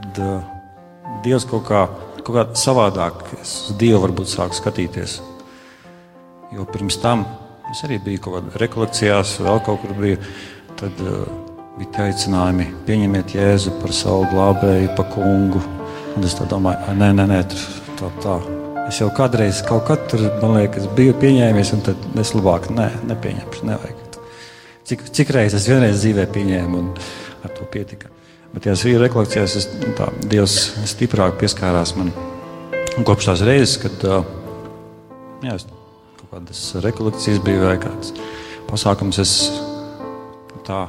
kad 0.00 0.22
uh, 0.24 0.40
Dievs 1.24 1.44
kaut 1.48 1.66
kā, 1.68 1.84
kaut 2.24 2.32
kā 2.32 2.44
savādāk 2.56 3.20
uz 3.36 3.74
Dievu 3.78 4.04
varbūt 4.06 4.30
sāku 4.30 4.56
skatīties. 4.56 5.18
Jo 6.54 6.64
pirms 6.70 6.98
tam 7.02 7.26
es 7.70 7.84
arī 7.86 8.00
biju 8.02 8.24
kaut 8.24 8.38
kādā 8.38 8.62
rekolekcijās, 8.64 9.36
vēl 9.44 9.60
kaut 9.66 9.82
kur 9.82 9.94
biju. 9.98 10.20
Tad 10.80 11.02
uh, 11.04 11.26
bija 11.76 11.92
tie 11.94 12.06
aicinājumi, 12.08 12.70
pieņemiet 12.88 13.34
Jēzu 13.36 13.76
par 13.82 13.92
savu 13.94 14.26
glābēju, 14.32 14.94
par 14.96 15.10
kungu. 15.12 15.60
Un 16.16 16.26
es 16.26 16.34
domāju, 16.34 16.80
"Ai, 16.88 16.96
nē, 16.96 17.12
nē, 17.14 17.26
nē 17.30 17.42
tur, 17.48 17.66
tā, 18.00 18.10
tā. 18.24 18.36
Es 18.88 18.98
jau 18.98 19.10
kādreiz 19.14 19.62
kaut 19.62 19.84
kad 19.86 20.08
tur, 20.10 20.24
man 20.42 20.56
liekas, 20.58 20.88
biju 20.96 21.14
pieņēmies, 21.20 21.74
un 21.76 21.82
tad 21.86 21.96
es 22.18 22.32
labāk 22.34 22.70
ne, 22.74 22.90
nepieņemšu, 23.06 23.66
nevajag. 23.68 24.06
Cik, 24.84 25.04
cik 25.14 25.30
reizes 25.30 25.62
es 25.62 25.68
vienreiz 25.70 26.00
dzīvē 26.00 26.26
pieņēmu, 26.34 26.78
un 26.80 26.88
ar 27.44 27.52
to 27.54 27.68
pietika. 27.70 28.10
Bet 28.50 28.64
tajās 28.66 28.82
vīra 28.86 29.04
rekolekcijās 29.04 29.56
es, 29.60 29.68
nu, 29.78 29.92
tā, 29.98 30.08
Dievs 30.30 30.56
stiprāk 30.90 31.38
pieskārās 31.40 31.94
man. 31.98 32.10
Un 32.98 33.06
kopš 33.06 33.30
tās 33.30 33.42
reizes, 33.46 33.76
kad 33.78 34.02
jā, 34.02 35.54
es 35.54 35.66
kaut 36.18 36.32
kādas 36.32 36.62
rekolekcijas 36.82 37.38
bija 37.46 37.68
vai 37.68 37.76
kāds 37.82 38.10
pasākums, 38.70 39.20
es 39.22 39.34
tā 40.66 40.88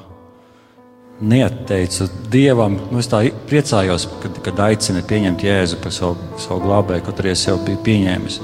neatteicu 1.22 2.10
Dievam. 2.34 2.80
Nu, 2.90 3.00
es 3.02 3.10
tā 3.12 3.22
priecājos, 3.50 4.08
kad, 4.24 4.42
kad 4.46 4.64
aicina 4.66 5.04
pieņemt 5.06 5.46
Jēzu 5.46 5.78
par 5.84 5.94
savu, 5.94 6.18
savu 6.42 6.66
glābēju, 6.66 7.06
kaut 7.06 7.22
arī 7.22 7.36
es 7.36 7.46
jau 7.46 7.60
biju 7.62 7.82
pieņēmis. 7.86 8.40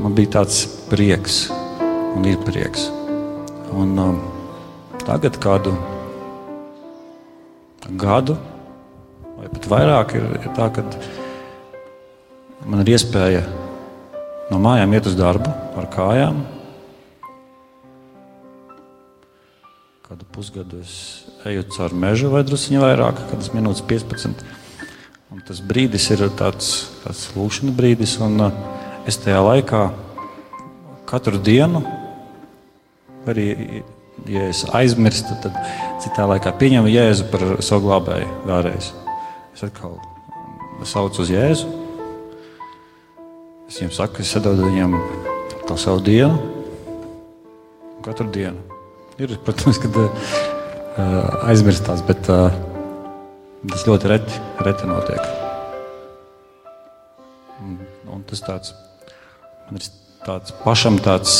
Man 0.00 0.14
bija 0.18 0.40
tāds 0.40 0.64
prieks, 0.90 1.44
un 2.16 2.26
ir 2.26 2.38
prieks. 2.46 2.88
Un, 3.70 3.94
um, 4.02 4.20
tagad 5.06 5.38
kādu 5.42 5.74
gadu, 7.88 8.36
vai 9.38 9.48
pat 9.48 9.68
vairāk, 9.72 10.14
ir, 10.18 10.26
ir 10.40 10.54
tā, 10.56 10.68
ka 10.74 10.84
man 12.68 12.82
ir 12.84 12.94
iespēja 12.94 13.42
no 14.50 14.58
mājām 14.62 14.94
iet 14.96 15.08
uz 15.08 15.16
darbu 15.18 15.52
ar 15.78 15.88
kājām. 15.92 16.42
Kādu 20.10 20.26
pusgadu 20.34 20.80
es 20.82 20.94
eju 21.46 21.64
caur 21.76 21.94
mežu 21.94 22.32
vai 22.32 22.42
druskuļi 22.44 22.82
vairāk, 22.82 23.22
kādas 23.30 23.52
minūtes 23.54 23.86
15. 23.86 24.44
Un 25.30 25.42
tas 25.46 25.60
brīdis 25.62 26.08
ir 26.10 26.24
tāds, 26.34 26.90
tāds 27.04 27.28
lūkšanas 27.36 27.76
brīdis, 27.78 28.16
un 28.26 28.48
uh, 28.48 28.64
es 29.06 29.20
tajā 29.22 29.38
laikā 29.46 29.84
katru 31.06 31.38
dienu, 31.38 31.84
arī 33.30 33.46
ja 34.30 34.48
es 34.50 34.64
aizmirstu, 34.74 35.36
tad 35.42 35.56
citā 36.00 36.24
laikā 36.28 36.52
pieņemu 36.56 36.90
Jēzu 36.90 37.26
par 37.32 37.44
savu 37.64 37.88
glābēju 37.88 38.28
vēlreiz. 38.48 38.90
Es 39.54 39.64
atkal 39.66 39.98
saucu 40.88 41.24
uz 41.24 41.32
Jēzu. 41.32 41.68
Es 43.68 43.78
viņam 43.78 43.92
saku, 43.94 44.24
es 44.24 44.32
sadodu 44.34 44.66
viņam 44.66 44.96
to 45.68 45.76
savu 45.78 46.00
dienu, 46.02 46.34
katru 48.02 48.26
dienu. 48.32 48.64
Ir, 49.20 49.36
protams, 49.44 49.78
kad 49.78 49.98
uh, 50.00 50.32
aizmirstās, 51.46 52.00
bet 52.08 52.30
uh, 52.32 52.48
tas 53.68 53.84
ļoti 53.86 54.10
reti, 54.10 54.40
reti 54.64 54.88
notiek. 54.88 55.20
Un, 57.60 57.76
un 58.16 58.24
tas 58.26 58.42
tāds, 58.46 58.74
man 59.68 59.78
ir 59.78 59.86
tāds 60.24 60.56
pašam 60.64 60.98
tāds 61.04 61.36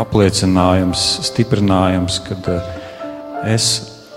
apliecinājums, 0.00 1.06
stiprinājums, 1.30 2.20
kad 2.26 2.50
uh, 2.50 2.79
es 3.48 3.66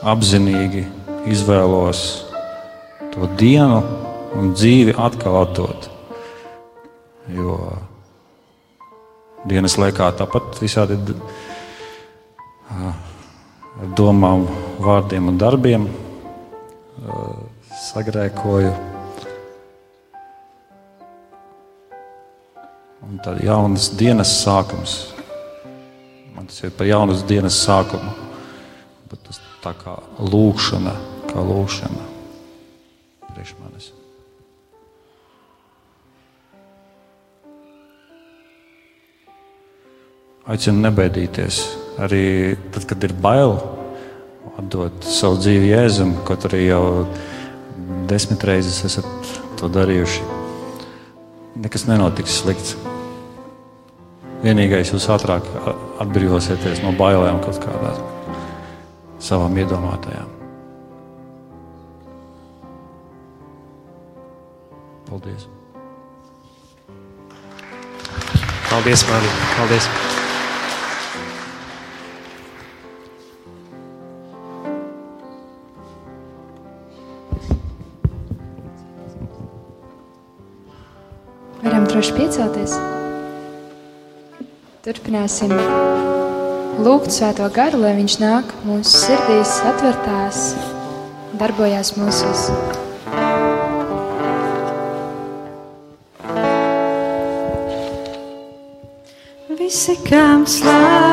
apzinīgi 0.03 0.83
izvēlos 1.31 2.03
to 3.13 3.27
dienu 3.39 3.79
un 4.35 4.53
dzīvi 4.57 4.95
atkal 4.99 5.39
atdot. 5.43 5.89
Jo 7.31 7.57
dienas 9.47 9.77
laikā 9.79 10.09
tāpat 10.19 10.57
visādi 10.59 10.97
domām, 13.97 14.47
vārdiem 14.83 15.29
un 15.31 15.37
darbiem 15.39 15.87
sagrēkoju. 17.83 18.73
Un 23.03 23.19
tad 23.23 23.39
jaunas 23.43 23.89
dienas 23.99 24.31
sākums. 24.41 24.97
Man 26.33 26.47
tas 26.49 26.63
ir 26.63 26.75
par 26.75 26.87
jaunas 26.89 27.23
dienas 27.29 27.59
sākumu. 27.65 28.22
Bet 29.13 29.27
tas 29.27 29.37
tā 29.61 29.75
kā 29.77 29.91
lūkšana, 30.25 30.91
kā 31.29 31.41
lūkšana 31.45 32.05
priekš 33.27 33.51
manis. 33.61 33.91
Aicinu 40.49 40.81
nebaidīties. 40.81 41.59
Arī 42.01 42.23
tad, 42.73 42.87
kad 42.89 43.05
ir 43.05 43.13
bail, 43.21 43.53
atdot 44.57 45.05
savu 45.05 45.37
dzīvi 45.43 45.69
Jēzum, 45.69 46.15
kaut 46.25 46.47
arī 46.49 46.63
jau 46.71 46.81
desmit 48.09 48.41
reizes 48.49 48.81
esat 48.89 49.29
to 49.61 49.69
darījuši. 49.69 50.25
Nekas 51.61 51.85
nenotiks 51.85 52.39
slikts. 52.41 52.73
Vienīgais 54.41 54.89
jūs 54.89 55.05
ātrāk 55.13 55.45
atbrīvosieties 56.01 56.81
no 56.81 56.97
bailēm 56.97 57.39
kaut 57.45 57.61
kādām 57.61 58.12
savām 59.23 59.55
iedomātajām. 59.55 60.31
Paldies! 65.07 65.47
Paldies, 68.71 69.05
Mārtiņ! 69.07 69.37
Paldies! 69.59 69.87
Varam 81.63 81.85
droši 81.87 82.17
piecelties. 82.17 82.75
Turpināsim 84.83 85.53
lūgt 86.81 87.13
svēto 87.13 87.47
garu, 87.53 87.81
lai 87.83 87.93
viņš 87.97 88.15
nāk 88.21 88.53
mūsu 88.65 89.05
sirdīs, 89.05 89.57
atvērtās, 89.69 90.43
darbojās 91.39 91.93
mūsos. 91.99 92.47
Visi, 99.53 99.97
kam 100.07 100.47
slāpēs, 100.49 101.12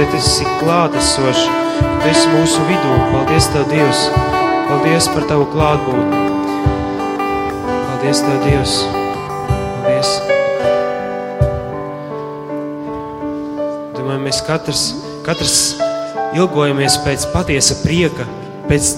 Tu 0.00 0.16
esi 0.16 0.46
klātesošs, 0.56 1.40
Tu 2.00 2.08
esi 2.08 2.28
mūsu 2.32 2.62
vidū. 2.64 2.92
Paldies 3.10 3.50
Tev, 3.52 3.66
Dievs! 3.68 4.06
Paldies 4.70 5.08
par 5.12 5.26
Tavu 5.28 5.44
klātbūtni! 5.52 6.20
Paldies 7.84 8.22
Tev, 8.24 8.38
Dievs! 8.46 8.78
Paldies! 9.50 10.14
Domāju, 13.98 14.24
mēs 14.24 14.40
katrs, 14.48 14.88
katrs 15.28 15.56
ilgojamies 16.32 16.96
pēc 17.04 17.28
patiesa 17.36 17.76
prieka, 17.84 18.24
pēc 18.72 18.94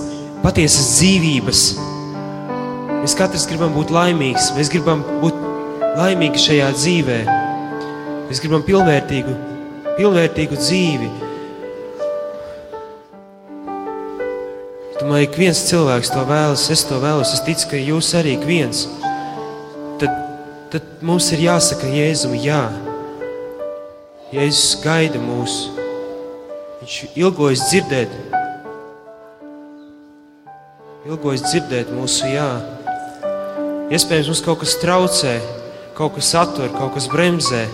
patiesas 0.46 1.00
dzīvības. 1.00 1.68
Mēs 3.02 3.18
katrs 3.18 3.50
gribam 3.50 3.74
būt 3.74 3.90
laimīgs, 3.90 4.52
mēs 4.54 4.70
gribam 4.70 5.02
būt 5.18 5.34
laimīgi 5.98 6.46
šajā 6.46 6.74
dzīvē. 6.78 7.22
Mēs 8.28 8.46
gribam 8.46 8.62
pilnvērtīgu, 8.70 9.40
pilnvērtīgu 9.98 10.58
dzīvi. 10.58 11.10
Domāju, 15.02 15.28
ka 15.32 15.40
viens 15.42 15.60
cilvēks 15.66 16.12
to 16.14 16.22
vēlas, 16.28 16.68
es 16.70 16.84
to 16.86 17.00
vēlos, 17.02 17.32
es 17.34 17.42
ticu, 17.46 17.72
ka 17.72 17.80
jūs 17.80 18.12
arī 18.18 18.36
ik 18.36 18.46
viens. 18.46 18.84
Tad, 20.00 20.12
tad 20.70 20.86
mums 21.02 21.32
ir 21.34 21.42
jāsaka 21.48 21.90
Jēzum, 21.90 22.36
jā. 22.38 22.62
Jēzus 24.32 24.78
gaida 24.84 25.18
mūs. 25.20 25.58
Viņš 26.82 27.00
ilgojas 27.18 27.66
dzirdēt, 27.68 28.14
ilgojas 31.06 31.44
dzirdēt 31.50 31.90
mūsu 31.94 32.30
jā. 32.30 32.48
Iespējams, 33.92 34.30
mums 34.30 34.42
kaut 34.46 34.62
kas 34.62 34.78
traucē, 34.80 35.36
kaut 35.98 36.16
kas 36.16 36.30
attur, 36.38 36.70
kaut 36.78 36.94
kas 36.96 37.10
bremzē. 37.12 37.66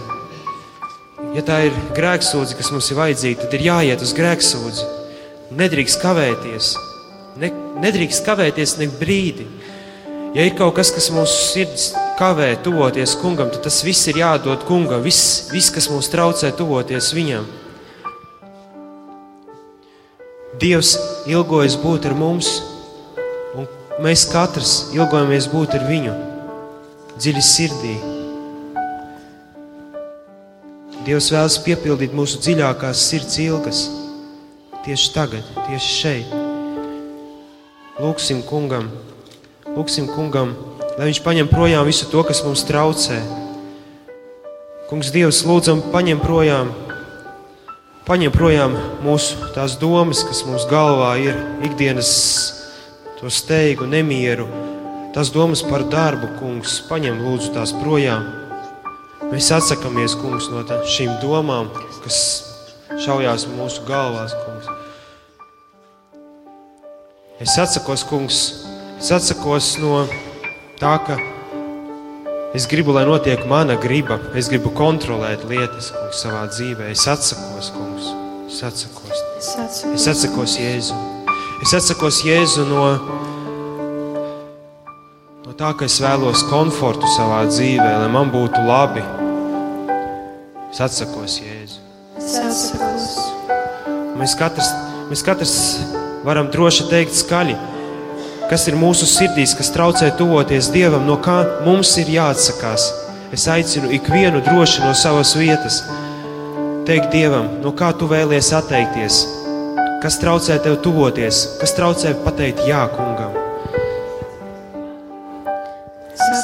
Ja 1.37 1.43
tā 1.45 1.59
ir 1.69 1.75
grēksūdze, 1.97 2.57
kas 2.57 2.71
mums 2.73 2.89
ir 2.89 2.99
vajadzīga, 2.99 3.45
tad 3.45 3.57
ir 3.59 3.67
jāiet 3.69 4.05
uz 4.05 4.15
grēksūdzi. 4.17 4.87
Nedrīkst 5.59 6.01
kavēties. 6.01 6.71
Ne, 7.39 7.51
nedrīkst 7.85 8.25
kavēties 8.27 8.79
ne 8.81 8.89
brīdi. 8.99 9.47
Ja 10.37 10.45
ir 10.45 10.57
kaut 10.57 10.77
kas, 10.77 10.91
kas 10.93 11.11
mūsu 11.13 11.37
sirdis 11.53 11.87
kavē 12.19 12.51
tuvoties 12.65 13.15
kungam, 13.21 13.53
tad 13.53 13.63
tas 13.69 13.81
viss 13.85 14.09
ir 14.11 14.21
jādod 14.21 14.65
kungam. 14.69 15.05
Viss, 15.05 15.49
viss 15.53 15.73
kas 15.75 15.89
mums 15.93 16.11
traucē 16.13 16.51
tuvoties 16.57 17.13
viņam. 17.17 17.47
Dievs 20.59 20.97
ilgojas 21.31 21.79
būt 21.79 22.09
ar 22.11 22.17
mums, 22.19 22.51
un 23.55 23.69
mēs 24.03 24.27
katrs 24.33 24.79
ilgojamies 24.97 25.49
būt 25.53 25.79
ar 25.79 25.87
viņu 25.91 26.15
dziļi 27.19 27.45
sirdī. 27.45 27.99
Dievs 31.09 31.31
vēlas 31.33 31.55
piepildīt 31.65 32.13
mūsu 32.13 32.37
dziļākās 32.45 33.01
sirds 33.09 33.39
ilgas 33.41 33.79
tieši 34.85 35.13
tagad, 35.15 35.47
tieši 35.65 35.93
šeit. 35.95 36.33
Lūksim 37.97 38.43
kungam, 38.45 38.91
lūksim 39.73 40.11
kungam, 40.13 40.53
lai 40.99 41.07
viņš 41.09 41.23
paņem 41.25 41.49
projām 41.49 41.89
visu 41.89 42.11
to, 42.13 42.21
kas 42.29 42.43
mums 42.45 42.67
traucē. 42.69 43.23
Kungs, 44.91 45.09
Dievs, 45.15 45.41
lūdzam, 45.49 45.81
paņem 45.95 46.21
projām, 46.21 46.75
paņem 48.05 48.35
projām 48.35 48.77
mūsu 49.01 49.49
tās 49.57 49.79
domas, 49.81 50.21
kas 50.29 50.45
mums 50.45 50.69
galvā 50.69 51.15
ir 51.25 51.41
ikdienas 51.71 52.11
to 53.17 53.33
steigu, 53.33 53.89
nemieru, 53.89 54.45
tās 55.17 55.33
domas 55.33 55.65
par 55.65 55.89
darbu, 55.89 56.35
kungs, 56.37 56.83
paņem 56.93 57.25
lūdzu 57.25 57.57
tās 57.57 57.73
projām. 57.81 58.38
Mēs 59.29 59.51
atsakāmies, 59.53 60.15
kungs, 60.17 60.47
no 60.49 60.63
tā- 60.65 60.81
šīm 60.89 61.19
domām, 61.21 61.69
kas 62.03 62.19
šaujās 63.05 63.45
mūsu 63.53 63.85
galvās, 63.89 64.33
kungs. 64.45 64.69
Es 67.39 67.57
atsakos, 67.59 68.05
kungs, 68.09 68.39
es 68.99 69.11
atsakos 69.13 69.79
no 69.79 70.07
tā, 70.81 70.95
ka 71.07 71.19
es 72.55 72.67
gribu, 72.67 72.93
lai 72.97 73.05
notiek 73.05 73.45
mana 73.47 73.77
griba. 73.77 74.19
Es 74.35 74.49
gribu 74.49 74.73
kontrolēt 74.75 75.45
lietas, 75.45 75.93
kungs, 75.93 76.25
savā 76.25 76.49
dzīvē. 76.49 76.91
Es 76.91 77.05
atsakos, 77.07 77.71
kungs, 77.77 78.09
es 78.49 78.63
atsakos. 78.65 79.23
Es 79.39 79.55
atsakos. 79.55 79.95
Es 79.95 80.09
atsakos 80.09 80.57
Jēzu. 80.59 80.97
Es 81.63 81.75
atsakos 81.75 82.23
Jēzu 82.25 82.65
no, 82.67 82.97
no 82.97 83.28
tā, 85.59 85.73
ka 85.75 85.89
es 85.89 85.97
vēlos 85.99 86.45
komfortu 86.47 87.09
savā 87.17 87.41
dzīvē, 87.51 87.89
lai 88.03 88.11
man 88.15 88.31
būtu 88.31 88.61
labi. 88.63 89.03
Es 90.71 90.79
atsakos 90.85 91.41
Jēzu. 91.43 91.81
Es 92.21 92.37
atsakos. 92.39 93.09
Mēs 94.19 94.37
katrs, 94.39 94.69
mēs 95.11 95.25
katrs 95.27 95.55
varam 96.27 96.51
droši 96.55 96.87
teikt 96.93 97.17
skaļi, 97.19 97.57
kas 98.51 98.69
ir 98.71 98.79
mūsu 98.79 99.09
sirdīs, 99.11 99.57
kas 99.59 99.73
traucē 99.75 100.13
tuvoties 100.19 100.71
Dievam, 100.75 101.07
no 101.09 101.19
kā 101.23 101.41
mums 101.67 101.97
ir 101.99 102.13
jāatsakās. 102.15 102.91
Es 103.35 103.49
aicinu 103.51 103.91
ikvienu 103.99 104.45
droši 104.47 104.85
no 104.87 104.95
savas 104.97 105.35
vietas 105.37 105.83
teikt 106.89 107.11
Dievam, 107.13 107.59
no 107.65 107.75
kā 107.77 107.91
tu 107.99 108.07
vēlies 108.09 108.55
atteikties, 108.57 109.25
kas 110.05 110.23
traucē 110.23 110.61
tev 110.65 110.79
tuvoties, 110.87 111.43
kas 111.59 111.75
traucē 111.77 112.15
pateikt 112.23 112.63
jā 112.71 112.87
kungam. 112.95 113.18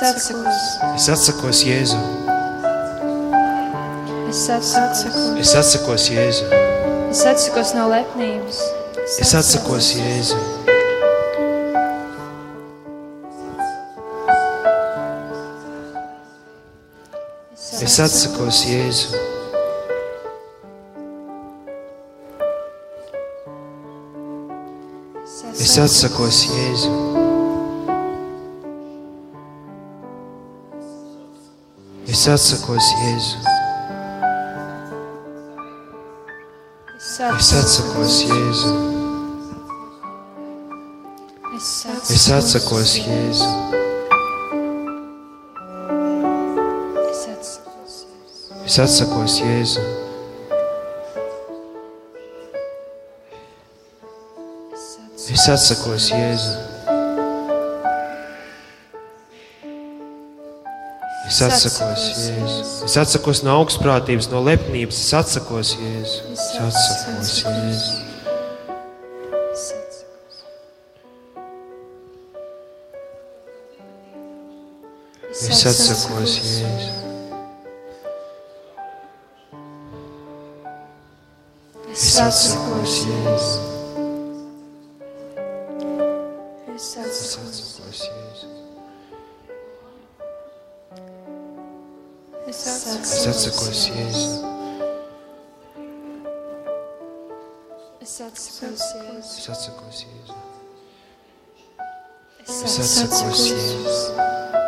Atsakos. 0.04 0.60
Es 0.96 1.08
atsakos 1.08 1.64
Jēzu, 1.64 1.98
Es 4.28 4.48
atsakos. 4.50 5.38
es 5.40 5.54
atsakos 5.54 6.08
Jēzu, 6.10 6.44
Es 7.10 7.24
atsakos 7.26 7.74
no 7.74 7.88
lepnības. 7.88 8.58
es 9.20 9.34
atsakos 9.34 9.92
Jēzu. 9.96 10.36
Es 17.84 17.98
atsakos 18.00 18.64
Jēzu. 18.66 19.08
Es 25.60 25.78
atsakos 25.78 26.44
Jēzu. 26.50 27.13
Visatsakosi 32.24 32.94
Jezu. 33.04 33.36
Visatsakosi 37.36 38.26
Jezu. 38.26 38.70
Visatsakosi 42.08 43.00
Jezu. 43.02 43.44
Visatsakosi 48.64 49.42
Jezu. 49.44 49.80
Visatsakosi 55.28 56.14
Jezu. 56.14 56.73
Es 61.34 61.42
atsakos 61.42 62.02
Jēzu. 62.14 62.84
Es 62.86 62.94
atsakos 63.00 63.40
no 63.42 63.56
augstprātības, 63.58 64.28
no 64.30 64.38
lepnības. 64.46 65.00
Es 65.02 65.14
atsakos 65.18 65.72
Jēzu. 65.80 66.30
Es 66.30 66.44
atsakos 66.62 67.32
Jēzu. 67.42 68.04
Es 75.34 75.66
atsakos 75.66 76.38
Jēzu. 76.38 76.92
Es 81.90 82.16
atsakos 82.22 82.96
Jēzu. 83.10 83.60
Es 86.76 86.90
atsakos 87.02 88.06
Jēzu. 88.06 88.53
Cette 92.54 93.56
concierge. 93.56 94.14
Cette 98.02 98.30
concierge. 98.60 100.30
Cette 102.46 103.10
concierge. 103.10 104.63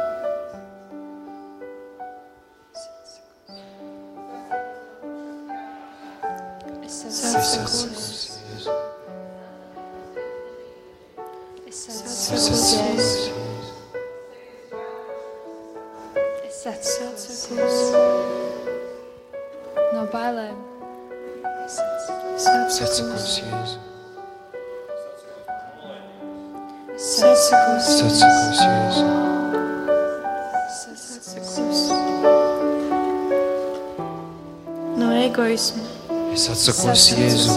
Atsakos, 36.68 37.10
Jēzu. 37.14 37.52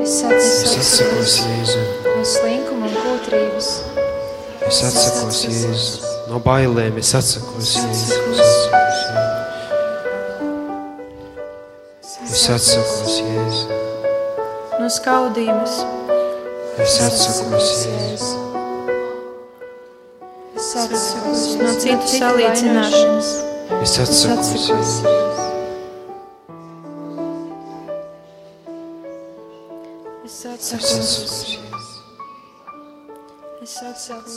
Es 0.00 0.22
atsakos, 0.24 1.34
Jēzu. 1.44 1.80
no 2.16 2.24
slinkuma 2.24 2.86
un 2.88 2.94
kūtrības. 2.96 3.68
Es 4.66 4.78
atsakos, 4.86 5.42
Jēzu. 5.44 6.12
No 6.30 6.40
bailēm 6.40 6.96
es 7.02 7.12
atsakos, 7.14 7.74
Jēzu. 7.76 8.16
Es 12.30 12.48
atsakos, 12.48 13.18
Jēzu. 13.20 13.80
No 14.80 14.88
skaudības. 14.88 15.82
Es 16.80 16.96
atsakos, 17.08 17.74
Jēzu. 17.90 18.32
Es 20.56 20.72
atsakos 20.86 21.44
no 21.60 21.76
citu 21.76 22.16
salīdzināšanas. 22.16 23.34
Es 23.82 23.98
atsakos, 24.06 24.70
Jēzu. 24.70 25.31
Es 30.62 30.72
Es 33.62 33.76
atsakos, 33.82 34.36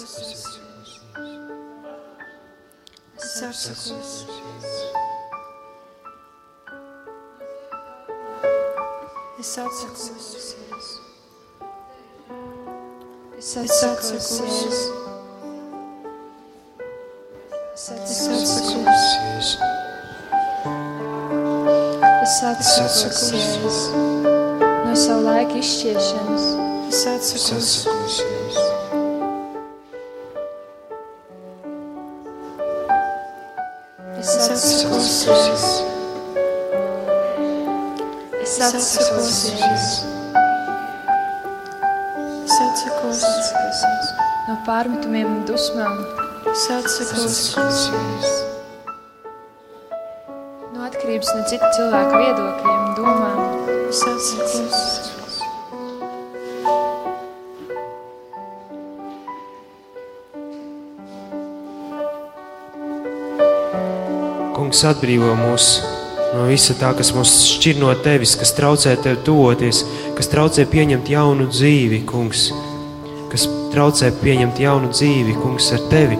atsakos, 3.43 4.25
Jēzu. 4.25 4.89
es 9.37 9.57
atsakos, 9.59 10.09
es 10.09 10.25
atsakos. 10.33 10.87
Es 13.37 13.57
atsakos, 13.57 14.15
es 14.15 14.55
atsakos, 17.91 18.09
es 18.09 18.27
atsakos, 18.27 19.05
Jēzu. 19.21 19.59
es 22.23 22.35
atsakos, 22.43 23.31
Jēzus. 23.31 24.34
No 24.95 24.99
savu 25.03 25.25
laiku 25.27 25.57
izšķiešanas. 25.59 26.43
Es 26.87 26.95
Es 26.95 27.05
atsakos, 27.11 27.47
atsakos, 27.51 28.13
Jēzu. 28.23 28.63
es 38.39 38.53
atsakos, 38.61 38.87
atsakos, 38.95 39.27
Jēzu. 39.27 39.35
es 39.35 39.35
atsakos, 39.35 39.35
Jēzus. 39.51 39.91
Es 42.45 42.57
atsakos 42.69 43.21
no 44.47 44.57
pārmetumiem 44.69 45.27
un 45.27 45.45
dusmām. 45.51 45.99
Es 46.55 46.69
atsakos 46.71 47.27
atsakos, 47.27 47.83
Jēzu. 47.91 48.33
no 50.73 50.87
atkarības 50.87 51.35
no 51.35 51.47
citu 51.51 51.73
cilvēku 51.75 52.23
viedokļiem 52.23 52.84
Kungs 64.55 64.85
atbrīvo 64.87 65.33
mūs 65.35 65.65
no 66.31 66.45
visa 66.47 66.71
tā, 66.79 66.93
kas 66.95 67.09
mūs 67.11 67.31
šķir 67.57 67.75
no 67.81 67.89
tevis, 68.05 68.37
kas 68.39 68.53
traucē 68.55 68.93
tev 69.03 69.17
tuvoties, 69.27 69.81
kas 70.15 70.29
traucē 70.31 70.63
pieņemt 70.71 71.11
jaunu 71.11 71.49
dzīvi, 71.51 71.99
kungs, 72.07 72.45
kas 73.33 73.43
traucē 73.73 74.13
pieņemt 74.21 74.61
jaunu 74.63 74.93
dzīvi, 74.93 75.35
kungs, 75.41 75.67
ar 75.75 75.83
tevi. 75.91 76.15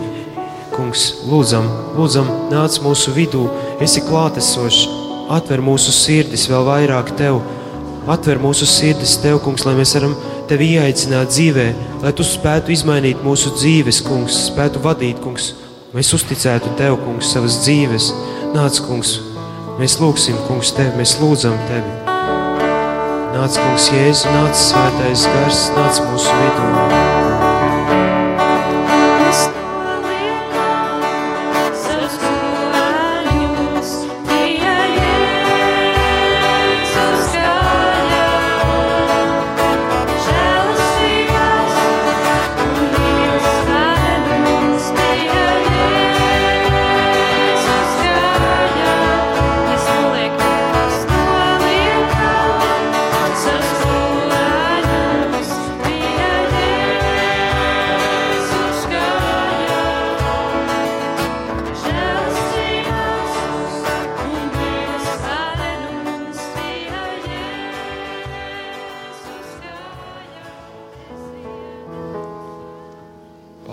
Kungs, 0.75 1.05
lūdzam, 1.31 1.69
lūdzam, 1.95 2.27
nāc 2.51 2.75
mūsu 2.83 3.15
vidū, 3.15 3.45
esi 3.79 4.03
klātesošs, 4.03 4.83
atver 5.31 5.63
mūsu 5.63 5.95
sirdis 5.95 6.49
vēl 6.51 6.67
vairāk 6.67 7.15
tev, 7.15 7.39
atver 8.11 8.43
mūsu 8.43 8.67
sirdis 8.67 9.15
tev, 9.23 9.39
kungs, 9.47 9.63
lai 9.63 9.77
mēs 9.79 9.95
varam 9.95 10.19
tevi 10.51 10.73
ieaicināt 10.75 11.31
dzīvē, 11.31 11.69
lai 12.03 12.11
tu 12.11 12.27
spētu 12.27 12.75
izmainīt 12.75 13.23
mūsu 13.23 13.55
dzīves, 13.55 14.03
kungs, 14.03 14.49
spētu 14.49 14.83
vadīt, 14.83 15.23
kungs, 15.23 15.53
Mēs 15.95 16.09
uzticētu 16.11 16.73
Tev, 16.75 16.97
Kungs, 17.05 17.29
savas 17.31 17.61
dzīves. 17.63 18.09
Nāc, 18.51 18.81
Kungs, 18.83 19.13
mēs 19.79 19.95
lūgsim, 20.01 20.35
Kungs, 20.43 20.73
Tevi, 20.75 20.91
mēs 20.99 21.15
lūdzam 21.21 21.55
Tevi. 21.69 21.93
Nāc, 23.31 23.55
Kungs, 23.55 23.87
Jēzu, 23.95 24.27
nāc, 24.35 24.59
Svētais 24.59 25.23
Gars, 25.31 25.69
nāc 25.77 26.03
mūsu 26.09 26.35
vidū. 26.41 26.84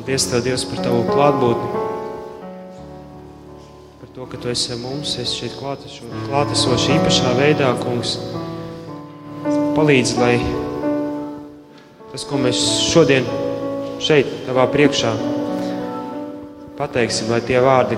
Paldies, 0.03 0.25
Tev, 0.27 0.41
Dievs, 0.43 0.65
par 0.67 0.81
Tavu 0.83 1.05
klātbūtni. 1.07 1.69
Par 4.01 4.09
to, 4.11 4.25
ka 4.27 4.41
Tu 4.43 4.49
esi 4.51 4.75
mums, 4.81 5.13
esi 5.23 5.45
šeit 5.45 5.55
klāteso- 5.61 6.09
klātesoši 6.27 6.97
īpašā 6.97 7.35
veidā, 7.39 7.69
Kungs. 7.79 8.17
Palīdzi, 9.77 10.17
lai 10.19 10.41
tas, 12.11 12.25
ko 12.25 12.35
mēs 12.35 12.65
šodien 12.91 13.23
šeit, 14.03 14.27
Tavā 14.49 14.67
priekšā, 14.75 15.15
pateiksim, 16.83 17.31
lai 17.31 17.41
tie 17.41 17.63
vārdi 17.63 17.97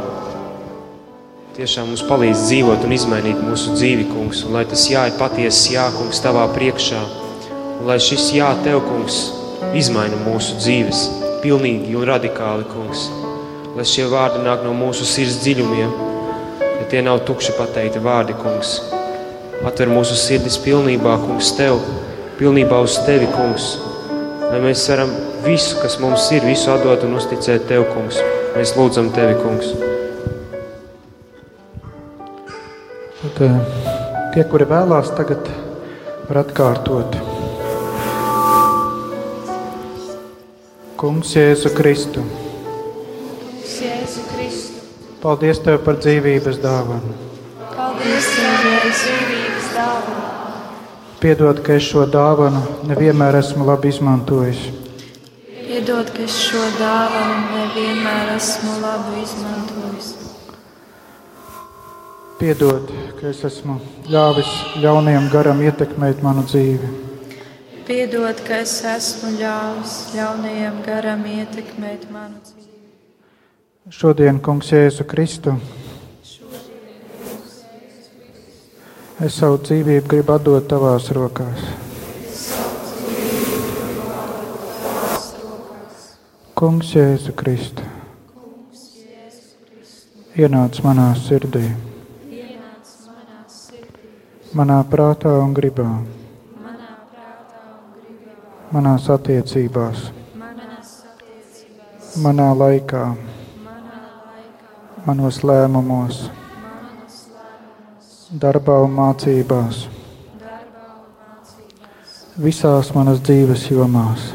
tiešām 1.57 1.89
mums 1.89 2.05
palīdz 2.05 2.47
dzīvot 2.51 2.85
un 2.85 2.93
izmainīt 2.93 3.41
mūsu 3.41 3.73
dzīvi, 3.81 4.13
Kungs. 4.13 4.45
Un 4.45 4.53
lai 4.53 4.67
tas 4.67 4.91
jā 4.91 5.09
ir 5.09 5.17
patiesas 5.17 5.73
jā, 5.73 5.89
Kungs, 5.97 6.21
Tavā 6.21 6.53
priekšā. 6.53 7.01
Un 7.81 7.87
lai 7.87 7.97
šis 7.97 8.29
jā, 8.37 8.53
Tev, 8.63 8.85
Kungs, 8.93 9.31
izmaina 9.73 10.21
mūsu 10.29 10.61
dzīves 10.61 11.24
pilnīgi 11.45 11.93
un 11.99 12.07
radikāli, 12.09 12.65
Kungs. 12.73 13.09
Lai 13.75 13.85
šie 13.89 14.07
vārdi 14.09 14.41
nāk 14.45 14.63
no 14.65 14.73
mūsu 14.77 15.05
sirds 15.09 15.41
dziļumiem, 15.43 15.95
lai 16.63 16.85
tie 16.91 17.03
nav 17.05 17.25
tukši 17.29 17.57
pateikti 17.59 18.03
vārdi, 18.03 18.37
Kungs. 18.41 18.79
Atver 19.65 19.93
mūsu 19.93 20.17
sirdis 20.19 20.57
pilnībā, 20.65 21.19
Kungs, 21.25 21.53
Tev, 21.59 21.81
pilnībā 22.41 22.81
uz 22.85 22.97
Tevi, 23.07 23.29
Kungs. 23.35 23.75
Lai 24.49 24.61
mēs 24.63 24.87
varam 24.93 25.13
visu, 25.45 25.77
kas 25.83 25.99
mums 26.03 26.31
ir, 26.37 26.47
visu 26.49 26.73
atdot 26.73 27.05
un 27.07 27.19
uzticēt 27.21 27.69
Tev, 27.69 27.87
Kungs. 27.93 28.21
Mēs 28.57 28.77
lūdzam 28.79 29.13
Tevi, 29.15 29.37
Kungs. 29.43 29.75
Tad, 33.21 33.45
eh, 33.47 33.61
tie, 34.35 34.49
kuri 34.49 34.69
vēlās, 34.69 35.13
tagad 35.17 35.49
var 36.29 36.45
atkārtot. 36.45 37.34
Kungs, 41.05 41.35
Jēzu 41.37 41.69
Kristu, 41.77 42.23
Jēzu 43.61 44.23
Kristu. 44.31 44.85
paldies 45.21 45.59
Tev 45.61 45.83
par 45.85 45.99
dzīvības 46.01 46.63
dāvanu. 46.63 47.13
Paldies, 47.75 48.29
Tev, 48.33 48.63
par 48.63 48.87
dzīvības 48.87 49.67
dāvanu. 49.75 50.63
Piedod, 51.21 51.61
ka 51.67 51.77
es 51.77 51.91
šo 51.91 52.07
dāvanu 52.09 52.65
nevienmēr 52.89 53.37
esmu 53.43 53.69
labi 53.69 53.93
izmantojis. 53.93 54.65
Piedod, 55.69 56.09
ka 56.17 56.25
es 56.25 56.41
šo 56.47 56.65
dāvanu 56.81 57.39
nevienmēr 57.53 58.35
esmu 58.39 58.81
labi 58.81 59.21
izmantojis. 59.29 60.13
Piedod, 62.41 62.97
ka 63.21 63.29
es 63.29 63.45
esmu 63.53 63.77
ļāvis 64.09 64.57
ļaunajam 64.81 65.29
garam 65.37 65.67
ietekmēt 65.69 66.25
manu 66.25 66.49
dzīvi. 66.49 67.04
Piedod, 67.85 68.39
ka 68.49 68.63
es 68.65 68.79
esmu 68.89 69.35
ļāvis 69.37 69.95
ļaunajam 70.17 70.83
garam 70.87 71.25
ietekmēt 71.29 72.07
manu 72.13 72.41
dzīvi. 72.41 72.69
Šodien, 73.93 74.39
Kungs, 74.41 74.73
Jēzu 74.73 75.05
Kristu, 75.05 75.59
Es 79.23 79.37
savu 79.39 79.61
dzīvību 79.63 80.09
gribu 80.11 80.33
atdot 80.35 80.65
tavās 80.67 81.05
rokās. 81.15 81.61
Kungs, 86.59 86.91
Jēzu 86.97 87.31
Kristu, 87.39 87.87
ienāc 90.35 90.81
manā 90.83 91.07
sirdī, 91.21 91.63
manā 94.51 94.81
prātā 94.91 95.37
un 95.45 95.55
gribā, 95.55 95.87
manās 98.73 99.09
attiecībās, 99.13 100.07
manā 102.23 102.47
laikā, 102.57 103.03
manos 105.07 105.43
lēmumos, 105.45 106.23
darbā 108.41 108.79
un 108.87 108.95
mācībās, 108.97 109.85
visās 112.41 112.95
manas 112.95 113.21
dzīves 113.25 113.69
jomās. 113.71 114.33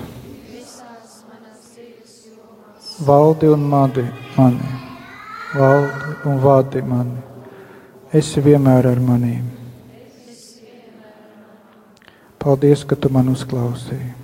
Valdi 3.08 3.48
un 3.48 3.64
madi 3.64 4.04
mani, 4.36 4.74
valdi 5.56 6.16
un 6.28 6.42
vadi 6.44 6.82
mani. 6.84 7.18
Esi 8.14 8.42
vienmēr 8.44 8.90
ar 8.90 9.00
manīm. 9.00 9.46
Paldies, 12.40 12.84
ka 12.88 12.96
tu 12.96 13.12
man 13.14 13.30
uzklausīji. 13.30 14.18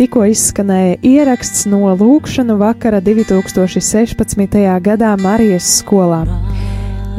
Tikko 0.00 0.22
izskanēja 0.30 0.94
ieraksts 1.04 1.66
no 1.68 1.90
lūkšanu 1.92 2.54
vakara 2.56 3.02
2016. 3.04 4.54
gadā 4.80 5.10
Marijas 5.20 5.66
skolā. 5.82 6.22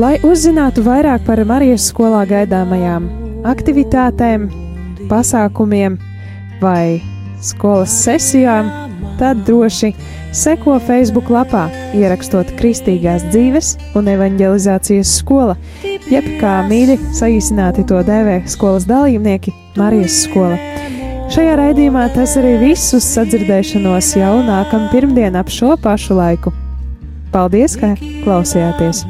Lai 0.01 0.15
uzzinātu 0.25 0.81
vairāk 0.87 1.21
par 1.27 1.43
Marijas 1.45 1.85
skolā 1.91 2.23
gaidāmajām 2.31 3.05
aktivitātēm, 3.51 4.47
pasākumiem 5.11 5.99
vai 6.63 7.03
skolas 7.45 7.93
sesijām, 8.01 8.73
tad 9.21 9.45
droši 9.45 9.93
seko 10.33 10.79
Facebook 10.81 11.29
lapā, 11.29 11.67
ierakstot 11.93 12.49
Kristīgās 12.57 13.29
dzīves 13.29 13.75
un 13.93 14.09
evanģelizācijas 14.09 15.13
skola, 15.21 15.59
jeb 15.85 16.33
kā 16.41 16.63
mīļi 16.65 16.97
saīsināti 17.13 17.85
to 17.93 18.01
dēvē 18.09 18.41
skolas 18.49 18.89
dalībnieki 18.89 19.53
Marijas 19.77 20.23
skola. 20.25 20.70
Šajā 21.31 21.51
raidījumā 21.55 22.09
tas 22.11 22.33
arī 22.41 22.57
viss 22.59 22.91
uz 22.97 23.05
sadzirdēšanos 23.13 24.09
jau 24.19 24.33
nākamā 24.43 24.89
pirmdiena 24.91 25.45
ap 25.45 25.53
šo 25.53 25.77
pašu 25.79 26.19
laiku. 26.19 26.51
Paldies, 27.31 27.79
ka 27.79 27.93
klausījāties! 28.25 29.05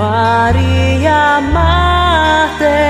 Maria 0.00 1.42
Mater 1.52 2.89